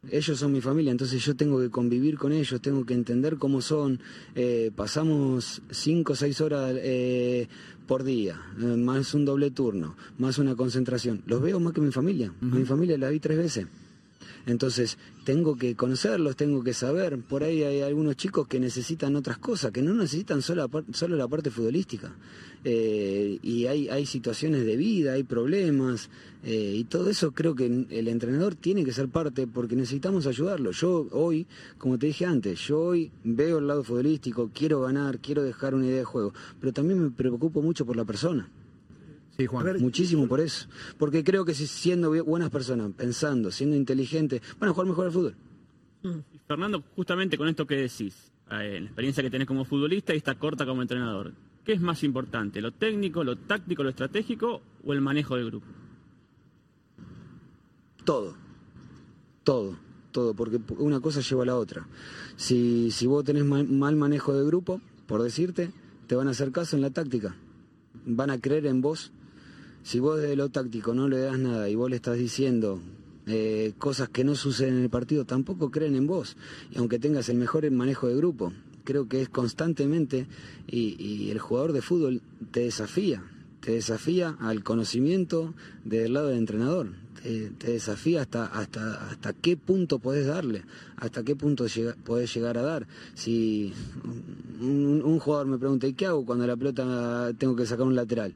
Ellos 0.10 0.40
son 0.40 0.54
mi 0.54 0.62
familia, 0.62 0.92
entonces 0.92 1.24
yo 1.26 1.36
tengo 1.36 1.60
que 1.60 1.70
convivir 1.70 2.18
con 2.18 2.32
ellos, 2.32 2.62
tengo 2.62 2.86
que 2.86 2.94
entender 2.94 3.38
cómo 3.38 3.62
son. 3.62 4.00
Eh, 4.34 4.72
pasamos 4.74 5.62
cinco 5.70 6.14
o 6.14 6.16
seis 6.16 6.40
horas 6.40 6.74
eh, 6.78 7.50
por 7.86 8.04
día, 8.04 8.40
eh, 8.60 8.78
más 8.78 9.14
un 9.14 9.26
doble 9.26 9.52
turno, 9.52 9.96
más 10.18 10.38
una 10.38 10.56
concentración. 10.56 11.22
Los 11.26 11.42
veo 11.42 11.60
más 11.60 11.74
que 11.74 11.82
mi 11.82 11.92
familia. 11.92 12.32
Mi 12.40 12.64
familia 12.64 12.98
la 12.98 13.10
vi 13.10 13.20
tres 13.20 13.38
veces. 13.38 13.68
Entonces, 14.46 14.98
tengo 15.24 15.56
que 15.56 15.76
conocerlos, 15.76 16.36
tengo 16.36 16.64
que 16.64 16.74
saber. 16.74 17.20
Por 17.20 17.44
ahí 17.44 17.64
hay 17.64 17.82
algunos 17.82 18.16
chicos 18.16 18.48
que 18.48 18.60
necesitan 18.60 19.16
otras 19.16 19.38
cosas, 19.38 19.72
que 19.72 19.82
no 19.82 19.94
necesitan 19.94 20.42
solo, 20.42 20.68
la 21.16 21.28
parte 21.28 21.52
futbolística. 21.52 22.16
Eh, 22.64 23.40
y 23.42 23.68
hay, 23.68 23.90
hay 23.90 24.06
situaciones 24.06 24.66
de 24.66 24.76
vida, 24.76 25.14
hay 25.14 25.24
problemas, 25.24 26.10
eh, 26.42 26.74
y 26.78 26.86
todo 26.86 27.10
eso 27.10 27.32
creo 27.32 27.54
que 27.54 27.66
el 27.66 28.08
entrenador 28.08 28.56
tiene 28.56 28.86
que 28.86 28.94
ser 28.94 29.10
parte 29.10 29.46
porque 29.46 29.76
necesitamos 29.76 30.26
ayudarlo. 30.26 30.72
Yo 30.72 31.08
hoy, 31.12 31.48
como 31.78 31.98
te 31.98 32.08
dije 32.08 32.26
antes, 32.26 32.60
yo 32.68 32.80
hoy 32.80 33.12
veo 33.24 33.58
el 33.60 33.68
lado 33.68 33.84
futbolístico, 33.84 34.50
quiero 34.54 34.82
ganar, 34.82 35.20
quiero 35.20 35.44
dejar 35.44 35.76
una 35.76 35.86
idea 35.86 35.98
de 35.98 36.06
juego, 36.06 36.34
pero 36.60 36.72
también 36.72 37.04
me 37.04 37.12
preocupo 37.12 37.62
mucho 37.62 37.86
por 37.86 37.98
la 37.98 38.06
persona. 38.06 38.50
Sí, 39.40 39.46
Juan. 39.46 39.80
Muchísimo 39.80 40.28
por 40.28 40.42
eso. 40.42 40.68
Porque 40.98 41.24
creo 41.24 41.46
que 41.46 41.54
si 41.54 41.66
siendo 41.66 42.12
buenas 42.26 42.50
personas, 42.50 42.92
pensando, 42.92 43.52
siendo 43.52 43.78
inteligentes, 43.78 44.42
van 44.60 44.70
a 44.70 44.74
jugar 44.74 44.88
mejor 44.88 45.06
al 45.06 45.12
fútbol. 45.14 45.36
Fernando, 46.46 46.84
justamente 46.94 47.38
con 47.38 47.48
esto 47.48 47.66
que 47.66 47.76
decís, 47.76 48.34
eh, 48.52 48.82
la 48.82 48.88
experiencia 48.88 49.24
que 49.24 49.30
tenés 49.30 49.48
como 49.48 49.64
futbolista 49.64 50.14
y 50.14 50.18
esta 50.18 50.36
corta 50.36 50.66
como 50.66 50.82
entrenador, 50.82 51.32
¿qué 51.64 51.72
es 51.72 51.80
más 51.80 52.04
importante? 52.04 52.60
¿Lo 52.60 52.74
técnico, 52.74 53.24
lo 53.24 53.38
táctico, 53.38 53.82
lo 53.82 53.92
estratégico 53.92 54.62
o 54.84 54.92
el 54.92 55.00
manejo 55.00 55.38
del 55.38 55.46
grupo? 55.46 55.68
Todo. 58.04 58.36
Todo. 59.46 59.78
Todo. 60.12 60.34
Porque 60.34 60.60
una 60.80 61.00
cosa 61.00 61.22
lleva 61.22 61.44
a 61.44 61.46
la 61.46 61.56
otra. 61.56 61.88
Si, 62.36 62.92
si 62.92 63.08
vos 63.08 63.24
tenés 63.24 63.46
mal, 63.46 63.66
mal 63.70 63.96
manejo 63.96 64.34
de 64.34 64.44
grupo, 64.46 64.82
por 65.08 65.24
decirte, 65.24 65.72
te 66.08 66.16
van 66.16 66.28
a 66.28 66.32
hacer 66.32 66.52
caso 66.52 66.76
en 66.76 66.82
la 66.82 66.90
táctica. 66.90 67.38
Van 68.06 68.32
a 68.32 68.38
creer 68.38 68.66
en 68.66 68.82
vos. 68.82 69.14
Si 69.84 70.00
vos 70.00 70.22
de 70.22 70.36
lo 70.36 70.50
táctico 70.50 70.94
no 70.94 71.08
le 71.08 71.20
das 71.20 71.40
nada 71.40 71.70
y 71.70 71.76
vos 71.76 71.90
le 71.90 71.96
estás 71.96 72.18
diciendo 72.18 72.80
eh, 73.28 73.74
cosas 73.78 74.10
que 74.10 74.24
no 74.24 74.36
suceden 74.36 74.78
en 74.78 74.84
el 74.84 74.90
partido, 74.90 75.26
tampoco 75.26 75.72
creen 75.72 75.96
en 75.96 76.08
vos. 76.08 76.36
Y 76.72 76.78
aunque 76.78 77.00
tengas 77.00 77.30
el 77.30 77.38
mejor 77.38 77.70
manejo 77.72 78.08
de 78.08 78.16
grupo, 78.16 78.52
creo 78.84 79.08
que 79.08 79.22
es 79.22 79.30
constantemente 79.30 80.26
y, 80.68 81.30
el 81.30 81.38
jugador 81.38 81.74
de 81.74 81.84
fútbol 81.84 82.22
te 82.50 82.62
desafía, 82.62 83.22
te 83.62 83.74
desafía 83.74 84.36
al 84.40 84.64
conocimiento 84.64 85.54
del 85.86 86.14
lado 86.14 86.30
del 86.30 86.40
entrenador, 86.40 86.94
te, 87.22 87.72
desafía 87.72 88.22
hasta, 88.22 88.46
hasta, 88.46 89.10
hasta 89.10 89.34
qué 89.34 89.58
punto 89.58 90.00
podés 90.00 90.26
darle, 90.26 90.64
hasta 90.98 91.24
qué 91.24 91.36
punto 91.36 91.66
podés 92.04 92.34
llegar 92.34 92.58
a 92.58 92.64
dar. 92.64 92.88
Si 93.14 93.74
un, 94.60 95.20
jugador 95.20 95.46
me 95.46 95.60
pregunta, 95.60 95.86
¿y 95.86 95.94
qué 95.94 96.08
hago 96.08 96.26
cuando 96.26 96.48
la 96.48 96.58
pelota 96.58 97.32
tengo 97.38 97.56
que 97.56 97.68
sacar 97.68 97.86
un 97.86 97.96
lateral? 97.96 98.34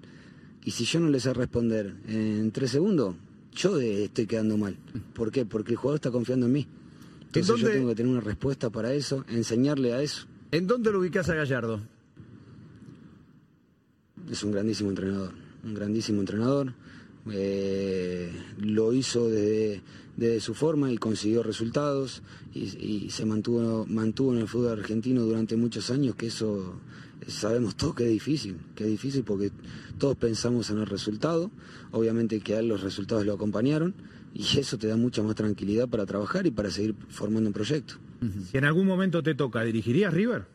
Y 0.65 0.71
si 0.71 0.85
yo 0.85 0.99
no 0.99 1.09
le 1.09 1.19
sé 1.19 1.33
responder 1.33 1.95
en 2.07 2.51
tres 2.51 2.71
segundos, 2.71 3.15
yo 3.53 3.79
estoy 3.79 4.25
quedando 4.25 4.57
mal. 4.57 4.77
¿Por 5.13 5.31
qué? 5.31 5.45
Porque 5.45 5.71
el 5.71 5.77
jugador 5.77 5.97
está 5.97 6.11
confiando 6.11 6.45
en 6.45 6.51
mí. 6.51 6.67
Entonces 7.27 7.57
yo 7.57 7.71
tengo 7.71 7.89
que 7.89 7.95
tener 7.95 8.11
una 8.11 8.21
respuesta 8.21 8.69
para 8.69 8.93
eso, 8.93 9.25
enseñarle 9.27 9.93
a 9.93 10.01
eso. 10.01 10.27
¿En 10.51 10.67
dónde 10.67 10.91
lo 10.91 10.99
ubicas 10.99 11.29
a 11.29 11.35
Gallardo? 11.35 11.81
Es 14.29 14.43
un 14.43 14.51
grandísimo 14.51 14.89
entrenador, 14.89 15.31
un 15.63 15.73
grandísimo 15.73 16.19
entrenador. 16.19 16.73
Eh, 17.31 18.31
lo 18.59 18.93
hizo 18.93 19.29
desde, 19.29 19.81
su 20.39 20.53
forma 20.53 20.91
y 20.91 20.97
consiguió 20.97 21.41
resultados 21.41 22.21
y, 22.53 23.09
se 23.09 23.25
mantuvo, 23.25 23.85
mantuvo 23.87 24.33
en 24.33 24.41
el 24.41 24.47
fútbol 24.47 24.79
argentino 24.79 25.23
durante 25.23 25.55
muchos 25.55 25.89
años, 25.89 26.15
que 26.15 26.27
eso 26.27 26.79
sabemos 27.27 27.75
todos 27.75 27.95
que 27.95 28.03
es 28.05 28.09
difícil, 28.09 28.57
que 28.75 28.83
es 28.83 28.89
difícil 28.89 29.23
porque 29.23 29.51
todos 29.97 30.15
pensamos 30.17 30.69
en 30.69 30.79
el 30.79 30.85
resultado, 30.85 31.51
obviamente 31.91 32.39
que 32.39 32.55
a 32.55 32.59
él 32.59 32.67
los 32.67 32.81
resultados 32.81 33.25
lo 33.25 33.33
acompañaron 33.33 33.93
y 34.33 34.59
eso 34.59 34.77
te 34.77 34.87
da 34.87 34.97
mucha 34.97 35.21
más 35.21 35.35
tranquilidad 35.35 35.87
para 35.87 36.05
trabajar 36.05 36.47
y 36.47 36.51
para 36.51 36.71
seguir 36.71 36.95
formando 37.09 37.49
un 37.49 37.53
proyecto. 37.53 37.95
Si 38.49 38.57
en 38.57 38.63
algún 38.63 38.87
momento 38.87 39.21
te 39.21 39.35
toca, 39.35 39.63
¿dirigirías 39.63 40.13
River? 40.13 40.45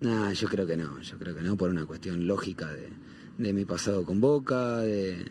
No, 0.00 0.32
yo 0.32 0.48
creo 0.48 0.66
que 0.66 0.76
no, 0.76 1.00
yo 1.00 1.18
creo 1.18 1.34
que 1.34 1.42
no, 1.42 1.56
por 1.56 1.70
una 1.70 1.86
cuestión 1.86 2.26
lógica 2.26 2.68
de, 3.38 3.52
mi 3.52 3.64
pasado 3.64 4.04
con 4.04 4.20
Boca, 4.20 4.78
de, 4.78 5.24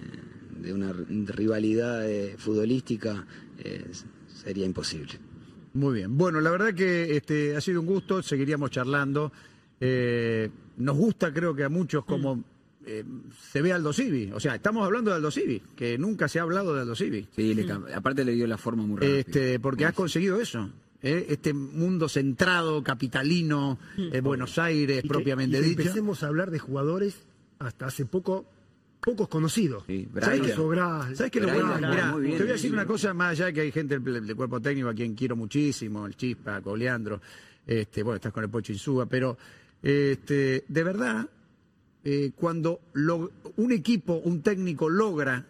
una 0.72 0.94
rivalidad 0.94 2.10
eh, 2.10 2.36
futbolística, 2.38 3.26
eh, 3.58 3.92
sería 4.28 4.66
imposible. 4.66 5.31
Muy 5.74 5.96
bien. 5.96 6.18
Bueno, 6.18 6.42
la 6.42 6.52
verdad 6.52 6.74
que 6.74 7.16
este, 7.16 7.56
ha 7.56 7.62
sido 7.62 7.80
un 7.80 7.86
gusto, 7.86 8.22
seguiríamos 8.22 8.72
charlando. 8.72 9.32
Eh, 9.80 10.50
nos 10.78 10.98
gusta, 10.98 11.34
creo 11.34 11.56
que 11.56 11.64
a 11.64 11.70
muchos, 11.70 12.04
como 12.06 12.44
eh, 12.86 13.04
se 13.52 13.62
ve 13.62 13.72
Aldo 13.72 13.94
Civi. 13.94 14.32
O 14.34 14.40
sea, 14.40 14.56
estamos 14.56 14.86
hablando 14.86 15.12
de 15.12 15.18
Aldo 15.18 15.32
Civi, 15.32 15.62
que 15.76 15.98
nunca 15.98 16.28
se 16.28 16.40
ha 16.40 16.42
hablado 16.42 16.74
de 16.76 16.82
Aldo 16.82 16.96
Civi. 16.96 17.28
Sí, 17.36 17.56
aparte 17.96 18.26
le 18.26 18.34
dio 18.34 18.48
la 18.48 18.58
forma 18.58 18.84
muy 18.84 18.98
rápida. 18.98 19.20
Este, 19.20 19.60
porque 19.60 19.86
has 19.86 19.94
conseguido 19.94 20.42
eso. 20.42 20.70
¿eh? 21.02 21.28
Este 21.30 21.54
mundo 21.54 22.10
centrado, 22.10 22.84
capitalino, 22.84 23.80
Buenos 24.22 24.58
Aires, 24.60 25.04
propiamente 25.08 25.60
y 25.60 25.62
dicho. 25.62 25.82
Empecemos 25.82 26.24
a 26.24 26.28
hablar 26.28 26.52
de 26.52 26.60
jugadores 26.60 27.24
hasta 27.60 27.86
hace 27.86 28.06
poco 28.06 28.46
pocos 29.02 29.28
conocidos. 29.28 29.84
Sí, 29.88 30.08
¿Sabes 30.20 30.42
qué? 30.42 30.54
¿Sabes 30.54 31.32
qué? 31.32 31.40
Lo 31.42 31.48
te 31.48 31.54
voy 31.54 32.50
a 32.50 32.54
decir 32.54 32.72
una 32.72 32.86
cosa 32.86 33.14
más 33.14 33.32
allá 33.32 33.52
que 33.52 33.62
hay 33.62 33.72
gente 33.72 34.00
del, 34.00 34.36
cuerpo 34.36 34.62
técnico 34.62 34.90
a 34.90 34.94
quien 34.94 35.16
quiero 35.16 35.36
muchísimo, 35.36 36.06
el 36.06 36.16
Chispa, 36.16 36.62
Coleandro, 36.62 37.20
este, 37.66 38.04
bueno, 38.04 38.16
estás 38.18 38.32
con 38.32 38.44
el 38.44 38.50
Pocho 38.50 38.72
Insúa, 38.72 39.08
pero 39.08 39.38
este, 39.82 40.66
de 40.68 40.84
verdad, 40.84 41.28
eh, 42.04 42.32
cuando 42.36 42.82
un 43.58 43.72
equipo, 43.72 44.14
un 44.24 44.42
técnico 44.42 44.90
logra, 44.90 45.46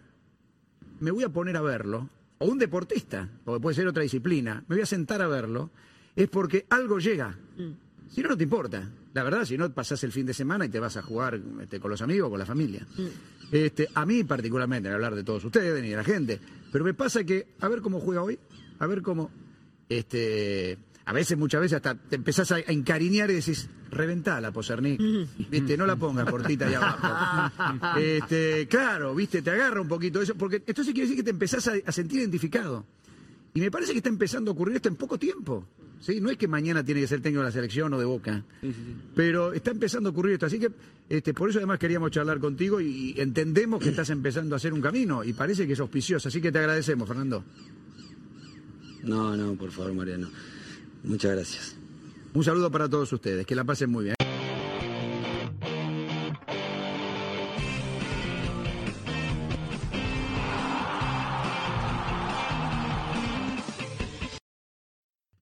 me 1.00 1.10
voy 1.10 1.24
a 1.24 1.28
poner 1.28 1.56
a 1.56 1.62
verlo, 1.62 2.08
o 2.38 2.46
un 2.46 2.58
deportista, 2.58 3.28
porque 3.44 3.60
puede 3.60 3.76
ser 3.76 3.86
otra 3.86 4.02
disciplina, 4.02 4.64
me 4.66 4.76
voy 4.76 4.82
a 4.82 4.86
sentar 4.86 5.20
a 5.22 5.28
verlo, 5.28 5.70
es 6.16 6.28
porque 6.28 6.66
algo 6.70 6.98
llega. 6.98 7.36
Mm. 7.56 7.70
Si 8.12 8.20
no, 8.22 8.28
no 8.28 8.36
te 8.36 8.44
importa. 8.44 8.90
La 9.14 9.22
verdad, 9.22 9.44
si 9.44 9.56
no, 9.56 9.72
pasás 9.72 10.04
el 10.04 10.12
fin 10.12 10.26
de 10.26 10.34
semana 10.34 10.66
y 10.66 10.68
te 10.68 10.78
vas 10.78 10.96
a 10.98 11.02
jugar 11.02 11.40
este, 11.62 11.80
con 11.80 11.90
los 11.90 12.02
amigos, 12.02 12.28
con 12.28 12.38
la 12.38 12.46
familia. 12.46 12.86
Mm. 12.96 13.06
Este, 13.50 13.88
a 13.94 14.04
mí 14.04 14.22
particularmente, 14.24 14.88
en 14.88 14.94
hablar 14.94 15.14
de 15.14 15.24
todos 15.24 15.44
ustedes 15.44 15.82
ni 15.82 15.90
de 15.90 15.96
la 15.96 16.04
gente, 16.04 16.38
pero 16.70 16.84
me 16.84 16.94
pasa 16.94 17.24
que, 17.24 17.48
a 17.60 17.68
ver 17.68 17.80
cómo 17.80 18.00
juega 18.00 18.22
hoy, 18.22 18.38
a 18.78 18.86
ver 18.86 19.00
cómo, 19.00 19.30
este, 19.88 20.78
a 21.06 21.12
veces, 21.12 21.38
muchas 21.38 21.62
veces 21.62 21.76
hasta 21.76 21.94
te 21.94 22.16
empezás 22.16 22.52
a, 22.52 22.60
encariñar 22.60 23.30
y 23.30 23.34
decís, 23.34 23.68
reventala, 23.90 24.52
Posernik, 24.52 25.00
viste, 25.50 25.76
no 25.76 25.86
la 25.86 25.96
pongas 25.96 26.30
portita 26.30 26.66
ahí 26.66 26.74
abajo. 26.74 27.98
este, 27.98 28.66
claro, 28.68 29.14
viste, 29.14 29.40
te 29.40 29.50
agarra 29.50 29.80
un 29.80 29.88
poquito 29.88 30.20
eso, 30.20 30.34
porque 30.34 30.62
entonces 30.66 30.92
quiere 30.92 31.08
decir 31.08 31.16
que 31.16 31.24
te 31.24 31.30
empezás 31.30 31.68
a 31.68 31.92
sentir 31.92 32.20
identificado. 32.20 32.84
Y 33.54 33.60
me 33.60 33.70
parece 33.70 33.92
que 33.92 33.98
está 33.98 34.08
empezando 34.08 34.50
a 34.50 34.54
ocurrir 34.54 34.76
esto 34.76 34.88
en 34.88 34.96
poco 34.96 35.18
tiempo. 35.18 35.66
¿Sí? 36.02 36.20
No 36.20 36.28
es 36.28 36.36
que 36.36 36.46
mañana 36.48 36.84
tiene 36.84 37.00
que 37.00 37.06
ser 37.06 37.20
técnico 37.22 37.40
de 37.40 37.46
la 37.46 37.52
selección 37.52 37.94
o 37.94 37.98
de 37.98 38.04
Boca, 38.04 38.44
pero 39.14 39.54
está 39.54 39.70
empezando 39.70 40.10
a 40.10 40.12
ocurrir 40.12 40.34
esto. 40.34 40.46
Así 40.46 40.58
que 40.58 40.70
este, 41.08 41.32
por 41.32 41.48
eso 41.48 41.58
además 41.58 41.78
queríamos 41.78 42.10
charlar 42.10 42.38
contigo 42.38 42.80
y, 42.80 43.14
entendemos 43.16 43.82
que 43.82 43.88
estás 43.88 44.10
empezando 44.10 44.54
a 44.54 44.56
hacer 44.56 44.72
un 44.72 44.80
camino 44.80 45.24
y 45.24 45.32
parece 45.32 45.66
que 45.66 45.72
es 45.72 45.80
auspicioso. 45.80 46.28
Así 46.28 46.40
que 46.40 46.52
te 46.52 46.58
agradecemos, 46.58 47.08
Fernando. 47.08 47.44
No, 49.04 49.36
no, 49.36 49.54
por 49.54 49.70
favor, 49.70 49.94
Mariano. 49.94 50.28
Muchas 51.04 51.32
gracias. 51.32 51.76
Un 52.34 52.44
saludo 52.44 52.70
para 52.70 52.88
todos 52.88 53.12
ustedes. 53.12 53.46
Que 53.46 53.54
la 53.54 53.64
pasen 53.64 53.90
muy 53.90 54.04
bien. 54.04 54.21